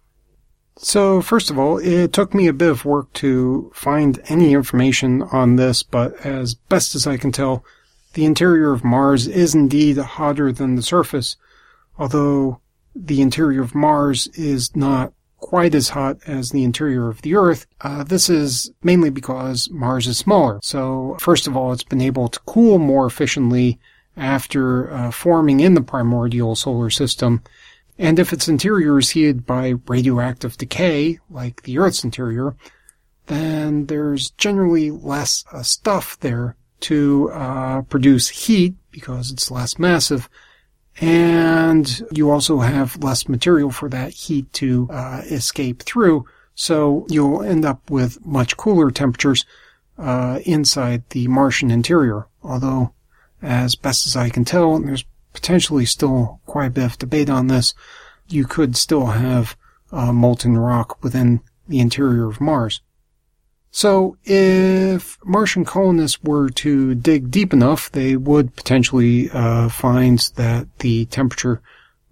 [0.78, 5.22] So, first of all, it took me a bit of work to find any information
[5.22, 7.64] on this, but as best as I can tell,
[8.12, 11.36] the interior of Mars is indeed hotter than the surface,
[11.98, 12.60] although
[12.94, 17.66] the interior of Mars is not quite as hot as the interior of the Earth.
[17.80, 20.60] Uh, this is mainly because Mars is smaller.
[20.62, 23.78] So, first of all, it's been able to cool more efficiently
[24.16, 27.42] after uh, forming in the primordial solar system.
[27.98, 32.54] And if its interior is heated by radioactive decay, like the Earth's interior,
[33.26, 40.28] then there's generally less uh, stuff there to uh, produce heat because it's less massive
[41.00, 46.24] and you also have less material for that heat to uh, escape through.
[46.54, 49.44] So you'll end up with much cooler temperatures
[49.98, 52.26] uh, inside the Martian interior.
[52.42, 52.92] Although,
[53.42, 55.04] as best as I can tell, there's
[55.36, 57.74] potentially still quite a bit of debate on this,
[58.26, 59.54] you could still have
[59.92, 62.80] uh, molten rock within the interior of Mars.
[63.70, 70.66] So if Martian colonists were to dig deep enough, they would potentially uh, find that
[70.78, 71.60] the temperature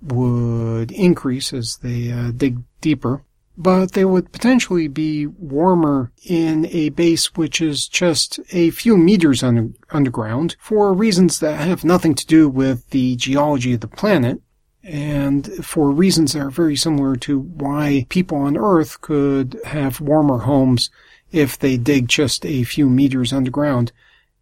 [0.03, 3.23] would increase as they uh, dig deeper.
[3.57, 9.45] But they would potentially be warmer in a base which is just a few meters
[9.45, 14.41] under- underground for reasons that have nothing to do with the geology of the planet
[14.83, 20.39] and for reasons that are very similar to why people on Earth could have warmer
[20.39, 20.91] homes
[21.33, 23.93] if they dig just a few meters underground.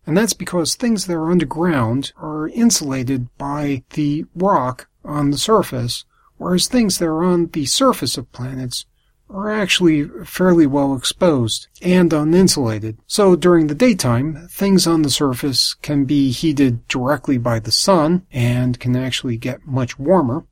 [0.06, 6.04] And that's because things that are underground are insulated by the rock on the surface,
[6.38, 8.84] whereas things that are on the surface of planets
[9.32, 12.96] are actually fairly well exposed and uninsulated.
[13.06, 18.26] So during the daytime, things on the surface can be heated directly by the sun
[18.30, 20.44] and can actually get much warmer.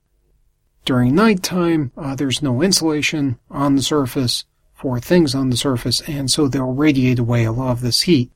[0.84, 4.44] During nighttime, uh, there's no insulation on the surface,
[4.80, 8.30] for things on the surface, and so they'll radiate away a lot of this heat.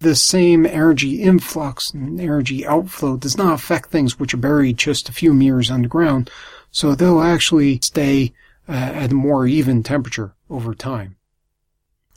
[0.00, 5.08] This same energy influx and energy outflow does not affect things which are buried just
[5.08, 6.30] a few meters underground,
[6.70, 8.34] so they'll actually stay
[8.68, 11.16] uh, at a more even temperature over time.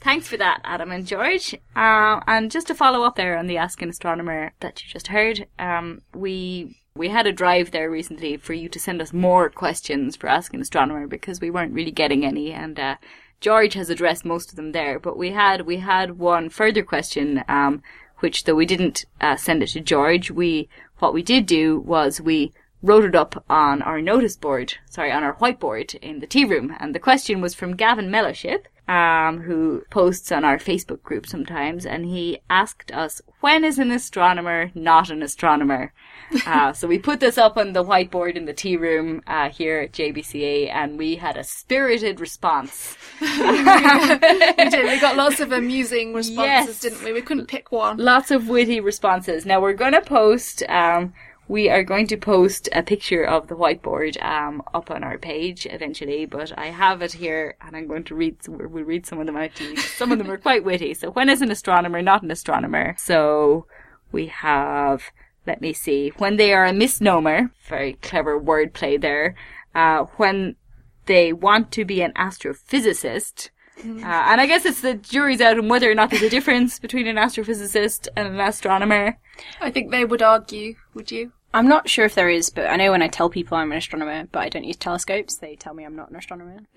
[0.00, 1.54] Thanks for that, Adam and George.
[1.76, 5.06] Uh, and just to follow up there on the Ask an Astronomer that you just
[5.06, 9.48] heard, um, we we had a drive there recently for you to send us more
[9.48, 12.96] questions for Ask an Astronomer because we weren't really getting any, and uh,
[13.40, 14.98] George has addressed most of them there.
[14.98, 17.80] But we had we had one further question, um,
[18.18, 22.20] which though we didn't uh, send it to George, we what we did do was
[22.20, 22.52] we
[22.82, 26.74] wrote it up on our notice board, sorry, on our whiteboard in the tea room.
[26.80, 31.86] And the question was from Gavin Mellowship, um, who posts on our Facebook group sometimes,
[31.86, 35.92] and he asked us, when is an astronomer not an astronomer?
[36.46, 39.78] uh, so we put this up on the whiteboard in the tea room uh, here
[39.80, 42.96] at JBCA, and we had a spirited response.
[43.20, 44.84] we did.
[44.84, 46.36] We got lots of amusing responses,
[46.68, 46.80] Yes.
[46.80, 47.12] didn't we?
[47.12, 47.98] We couldn't pick one.
[47.98, 49.46] Lots of witty responses.
[49.46, 50.62] Now we're going to post.
[50.68, 51.12] Um,
[51.52, 55.66] we are going to post a picture of the whiteboard um, up on our page
[55.66, 58.38] eventually, but I have it here, and I'm going to read.
[58.48, 59.76] We'll read some of them out to you.
[59.76, 60.94] Some of them are quite witty.
[60.94, 62.96] So when is an astronomer not an astronomer?
[62.96, 63.66] So
[64.12, 65.10] we have.
[65.46, 66.12] Let me see.
[66.16, 69.34] When they are a misnomer, very clever wordplay there.
[69.74, 70.56] Uh, when
[71.04, 73.50] they want to be an astrophysicist.
[73.78, 76.78] Uh, and I guess it's the jury's out on whether or not there's a difference
[76.78, 79.18] between an astrophysicist and an astronomer.
[79.60, 81.32] I think they would argue, would you?
[81.54, 83.78] I'm not sure if there is, but I know when I tell people I'm an
[83.78, 86.60] astronomer, but I don't use telescopes, they tell me I'm not an astronomer.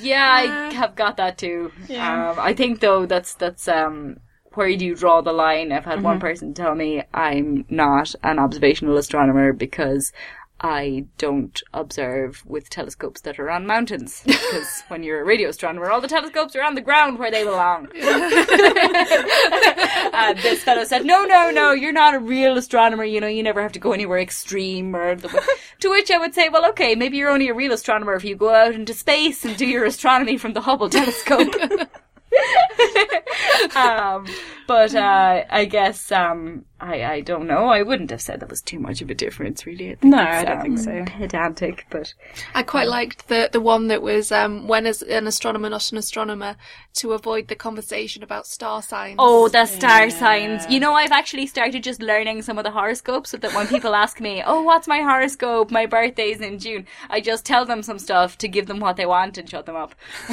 [0.00, 0.24] Yeah,
[0.70, 1.72] I have got that too.
[2.32, 4.18] Um, I think though that's that's um
[4.54, 5.72] where do you draw the line?
[5.72, 10.12] I've had one person tell me I'm not an observational astronomer because
[10.62, 14.22] I don't observe with telescopes that are on mountains.
[14.24, 17.42] Because when you're a radio astronomer, all the telescopes are on the ground where they
[17.42, 17.88] belong.
[20.12, 23.04] and this fellow said, "No, no, no, you're not a real astronomer.
[23.04, 25.28] You know, you never have to go anywhere extreme." Or the,
[25.80, 28.36] to which I would say, "Well, okay, maybe you're only a real astronomer if you
[28.36, 31.54] go out into space and do your astronomy from the Hubble telescope."
[33.74, 34.26] um,
[34.66, 37.66] but uh, I guess um, I I don't know.
[37.68, 39.92] I wouldn't have said that was too much of a difference, really.
[39.92, 41.04] I think No, I don't think um, so.
[41.16, 42.12] Pedantic, but
[42.54, 45.98] I quite liked the the one that was um, when is an astronomer not an
[45.98, 46.56] astronomer
[46.94, 49.16] to avoid the conversation about star signs.
[49.18, 50.68] Oh, the star signs.
[50.68, 53.94] You know, I've actually started just learning some of the horoscopes so that when people
[53.94, 55.70] ask me, oh, what's my horoscope?
[55.70, 56.86] My birthday's in June.
[57.08, 59.76] I just tell them some stuff to give them what they want and shut them
[59.76, 59.94] up.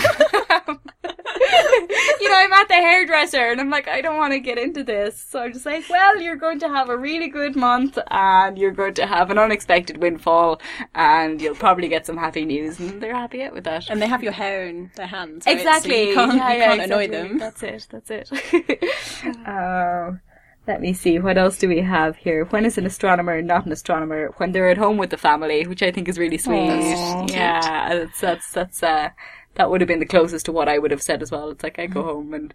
[2.20, 4.84] you know, I'm at the hairdresser and I'm like, I don't want to get into
[4.84, 5.20] this.
[5.20, 8.72] So I'm just like, well, you're going to have a really good month and you're
[8.72, 10.60] going to have an unexpected windfall
[10.96, 12.80] and you'll probably get some happy news.
[12.80, 13.90] And they're happy out with that.
[13.90, 15.46] And they have your hair in their hands.
[15.46, 15.54] right?
[15.54, 16.10] So Exactly.
[16.10, 17.30] you can't, Yeah, you yeah, can't annoy exactly.
[17.30, 17.38] them.
[17.38, 17.88] That's it.
[17.92, 19.48] That's it.
[19.48, 20.22] um,
[20.68, 21.20] let me see.
[21.20, 22.46] What else do we have here?
[22.46, 24.28] When is an astronomer not an astronomer?
[24.38, 26.70] When they're at home with the family, which I think is really sweet.
[26.70, 27.26] Aw.
[27.30, 29.10] yeah, that's that's that's uh,
[29.56, 31.50] that would have been the closest to what I would have said as well.
[31.50, 32.54] It's like I go home and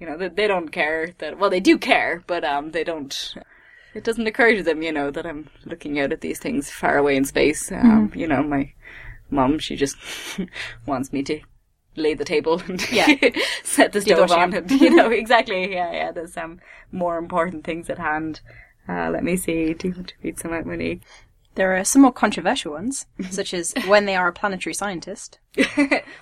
[0.00, 1.38] you know they, they don't care that.
[1.38, 3.34] Well, they do care, but um, they don't.
[3.94, 6.98] It doesn't occur to them, you know, that I'm looking out at these things far
[6.98, 7.72] away in space.
[7.72, 8.72] Um, You know, my
[9.30, 9.96] mom, she just
[10.86, 11.40] wants me to
[11.96, 13.06] lay the table and Yeah.
[13.64, 16.60] set the stove on and you know exactly yeah yeah there's um
[16.92, 18.42] more important things at hand
[18.86, 21.00] uh, let me see do you want to read some out Monique
[21.54, 25.38] There are some more controversial ones, such as when they are a planetary scientist.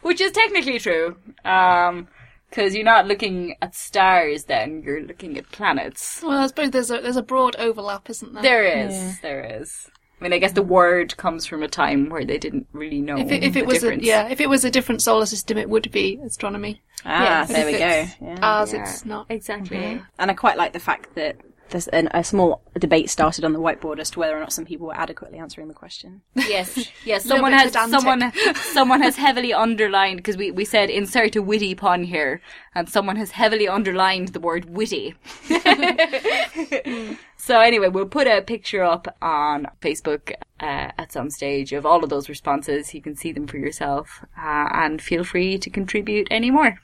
[0.02, 2.06] which is technically true um
[2.54, 6.90] because you're not looking at stars then you're looking at planets Well, I suppose there's
[6.90, 8.42] a there's a broad overlap, isn't there?
[8.42, 9.90] there is there is
[10.20, 13.16] I mean I guess the word comes from a time where they didn't really know
[13.18, 15.58] If it, if the it was a, yeah, if it was a different solar system,
[15.58, 16.82] it would be astronomy.
[17.04, 17.48] Ah, Yes.
[17.48, 17.86] there we go.
[17.88, 18.38] it's Yeah.
[18.40, 18.82] Ours, Yeah.
[18.82, 19.26] it's not.
[19.28, 21.36] exactly And I quite like the fact that
[21.70, 24.64] there's an, a small debate started on the whiteboard as to whether or not some
[24.64, 26.22] people were adequately answering the question.
[26.34, 27.24] Yes, yes.
[27.24, 28.00] Someone has pedantic.
[28.00, 32.40] someone someone has heavily underlined because we, we said insert a witty pun here,
[32.74, 35.14] and someone has heavily underlined the word witty.
[37.36, 42.04] so anyway, we'll put a picture up on Facebook uh, at some stage of all
[42.04, 42.94] of those responses.
[42.94, 46.78] You can see them for yourself, uh, and feel free to contribute any more.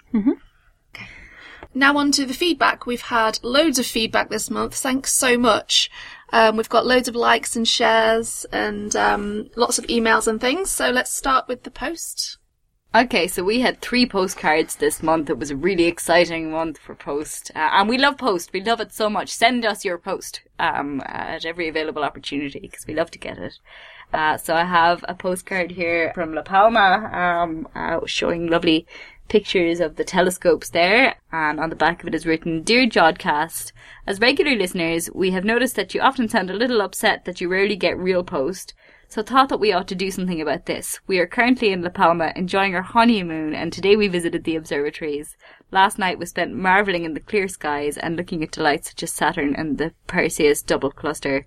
[1.72, 2.86] Now on to the feedback.
[2.86, 4.74] We've had loads of feedback this month.
[4.74, 5.90] Thanks so much.
[6.32, 10.70] Um, we've got loads of likes and shares and um, lots of emails and things.
[10.70, 12.38] So let's start with the post.
[12.92, 15.30] Okay, so we had three postcards this month.
[15.30, 18.52] It was a really exciting month for post, uh, and we love post.
[18.52, 19.28] We love it so much.
[19.28, 23.60] Send us your post um, at every available opportunity because we love to get it.
[24.12, 28.88] Uh, so I have a postcard here from La Palma, um, uh, showing lovely
[29.30, 33.72] pictures of the telescopes there, and on the back of it is written, Dear Jodcast,
[34.06, 37.48] as regular listeners, we have noticed that you often sound a little upset that you
[37.48, 38.74] rarely get real post.
[39.08, 41.00] So thought that we ought to do something about this.
[41.06, 45.36] We are currently in La Palma enjoying our honeymoon and today we visited the observatories.
[45.72, 49.12] Last night was spent marvelling in the clear skies and looking at delights such as
[49.12, 51.46] Saturn and the Perseus double cluster.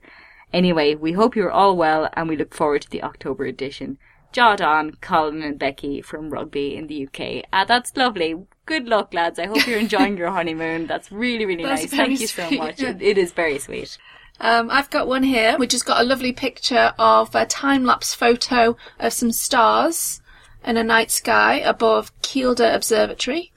[0.51, 3.97] Anyway, we hope you're all well and we look forward to the October edition.
[4.33, 7.45] Jot on, Colin and Becky from Rugby in the UK.
[7.53, 8.35] Ah, that's lovely.
[8.65, 9.39] Good luck, lads.
[9.39, 10.87] I hope you're enjoying your honeymoon.
[10.87, 11.91] That's really, really That's nice.
[11.91, 12.81] Thank you so sweet, much.
[12.81, 12.89] yeah.
[12.89, 13.97] It, it is very sweet.
[14.39, 18.13] Um, I've got one here, which has got a lovely picture of a time lapse
[18.13, 20.21] photo of some stars
[20.65, 23.51] in a night sky above Kielder Observatory.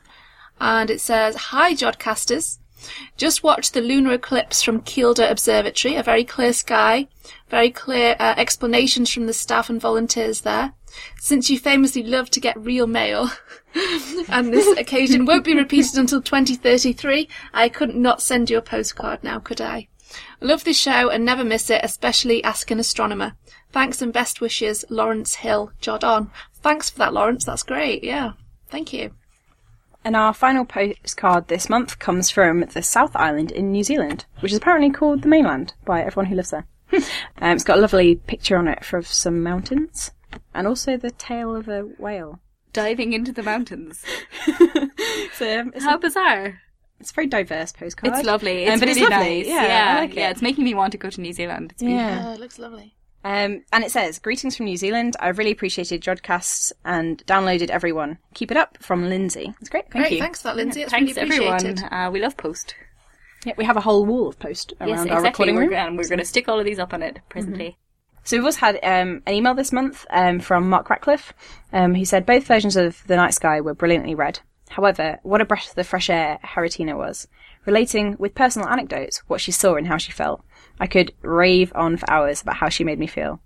[0.61, 2.59] And it says, Hi, Jodcasters.
[3.17, 7.09] Just watch the lunar eclipse from Kielder Observatory, a very clear sky,
[7.49, 10.73] very clear uh, explanations from the staff and volunteers there.
[11.21, 13.31] Since you famously love to get real mail,
[14.29, 19.23] and this occasion won't be repeated until 2033, I couldn't not send you a postcard
[19.23, 19.89] now, could I?
[20.41, 23.35] Love this show and never miss it, especially Ask an Astronomer.
[23.73, 26.31] Thanks and best wishes, Lawrence Hill, Jod on.
[26.63, 27.45] Thanks for that, Lawrence.
[27.45, 28.03] That's great.
[28.03, 28.33] Yeah.
[28.69, 29.13] Thank you.
[30.07, 34.53] And our final postcard this month comes from the South Island in New Zealand, which
[34.53, 36.65] is apparently called the mainland by everyone who lives there.
[36.93, 37.03] um,
[37.57, 40.13] it's got a lovely picture on it of some mountains
[40.55, 42.39] and also the tail of a whale.
[42.73, 44.05] Diving into the mountains.
[45.35, 46.61] So um, it's, How a, bizarre.
[47.01, 48.15] it's a very diverse postcard.
[48.15, 48.67] It's lovely.
[48.67, 49.39] Um, It's but it's lovely.
[49.41, 49.47] nice.
[49.49, 50.31] Yeah, yeah, I like yeah.
[50.31, 51.73] It's making me want to go to New Zealand.
[51.73, 51.83] It's.
[51.83, 52.25] Yeah.
[52.27, 52.96] Oh, it looks lovely.
[53.27, 55.17] Um, and it says, Greetings from New Zealand.
[55.19, 58.19] I've really appreciated Jodcasts and downloaded everyone.
[58.35, 59.53] Keep it up from Lindsay.
[59.61, 59.91] It's great.
[59.91, 60.13] Thank Great.
[60.13, 60.21] you.
[60.21, 60.83] Thanks for that, Lindsay.
[60.83, 61.93] It's Thanks really everyone.
[61.93, 62.77] Uh, we love post.
[63.45, 65.75] Yeah, we have a whole wall of post around yes, our recording We're, room.
[65.75, 67.77] and we're going to stick all of these up on it presently.
[68.23, 71.33] So we've also had um, an email this month um, from Mark Ratcliffe.
[71.73, 74.39] Um, he said both versions of The Night Sky were brilliantly read.
[74.69, 77.27] However, what a breath of the fresh air Haritina was,
[77.67, 80.43] relating with personal anecdotes what she saw and how she felt.
[80.81, 83.41] I could rave on for hours about how she made me feel.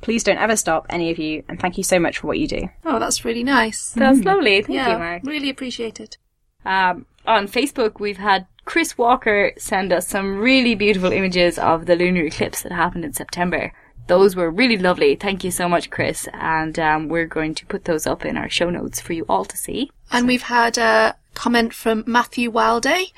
[0.00, 2.48] Please don't ever stop, any of you, and thank you so much for what you
[2.48, 2.68] do.
[2.84, 3.92] Oh, that's really nice.
[3.92, 4.60] That's lovely.
[4.62, 5.22] Thank yeah, you, Mark.
[5.24, 6.16] really appreciated.
[6.64, 11.94] Um, on Facebook, we've had Chris Walker send us some really beautiful images of the
[11.96, 13.72] lunar eclipse that happened in September.
[14.08, 15.14] Those were really lovely.
[15.14, 16.28] Thank you so much, Chris.
[16.32, 19.44] And um, we're going to put those up in our show notes for you all
[19.44, 19.92] to see.
[20.10, 23.12] And we've had a comment from Matthew Wilday.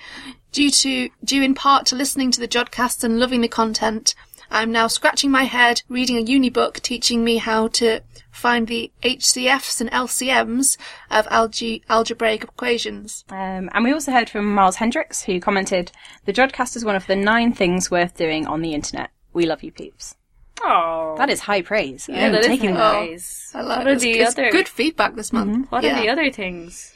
[0.53, 4.15] Due to, due in part to listening to the Jodcast and loving the content,
[4.51, 8.01] I'm now scratching my head reading a uni book teaching me how to
[8.31, 10.77] find the HCFs and LCMs
[11.11, 13.25] of alge- algebraic equations.
[13.31, 15.91] Um, and we also heard from Miles Hendricks, who commented,
[16.25, 19.11] The Jodcast is one of the nine things worth doing on the internet.
[19.33, 20.15] We love you, peeps.
[20.62, 22.09] Oh, That is high praise.
[22.09, 23.51] yeah, I'm that is taking nice.
[23.55, 24.51] I like What are it's, the it's other?
[24.53, 25.71] good feedback this month.
[25.73, 25.99] What yeah.
[25.99, 26.93] are the other things?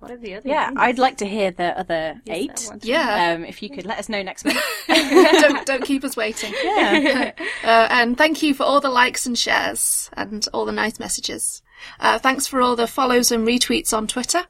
[0.00, 0.48] What are the other?
[0.48, 0.78] Yeah, things?
[0.80, 2.84] I'd like to hear the other Yes, eight.
[2.84, 3.32] Yeah.
[3.34, 4.58] Um, if you could let us know next month.
[4.88, 6.54] don't, don't keep us waiting.
[6.62, 7.32] yeah.
[7.64, 11.60] Uh, and thank you for all the likes and shares and all the nice messages.
[12.00, 14.44] Uh, thanks for all the follows and retweets on Twitter.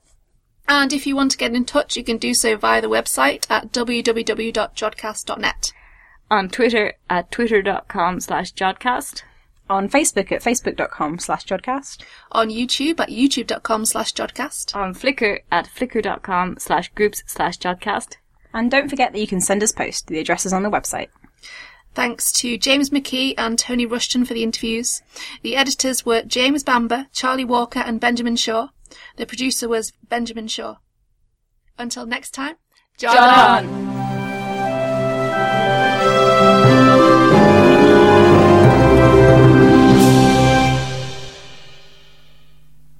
[0.68, 3.50] And if you want to get in touch, you can do so via the website
[3.50, 5.72] at www.jodcast.net.
[6.30, 9.22] on Twitter at twitter.com slash jodcast.
[9.70, 12.02] On Facebook at facebook.com slash jodcast.
[12.32, 14.74] On YouTube at youtube.com slash jodcast.
[14.74, 18.16] On Flickr at flickr.com slash groups slash jodcast.
[18.54, 20.06] And don't forget that you can send us post.
[20.06, 21.08] The address is on the website.
[21.94, 25.02] Thanks to James McKee and Tony Rushton for the interviews.
[25.42, 28.68] The editors were James Bamber, Charlie Walker and Benjamin Shaw.
[29.16, 30.76] The producer was Benjamin Shaw.
[31.76, 32.56] Until next time,
[32.96, 33.14] John!
[33.64, 33.87] John!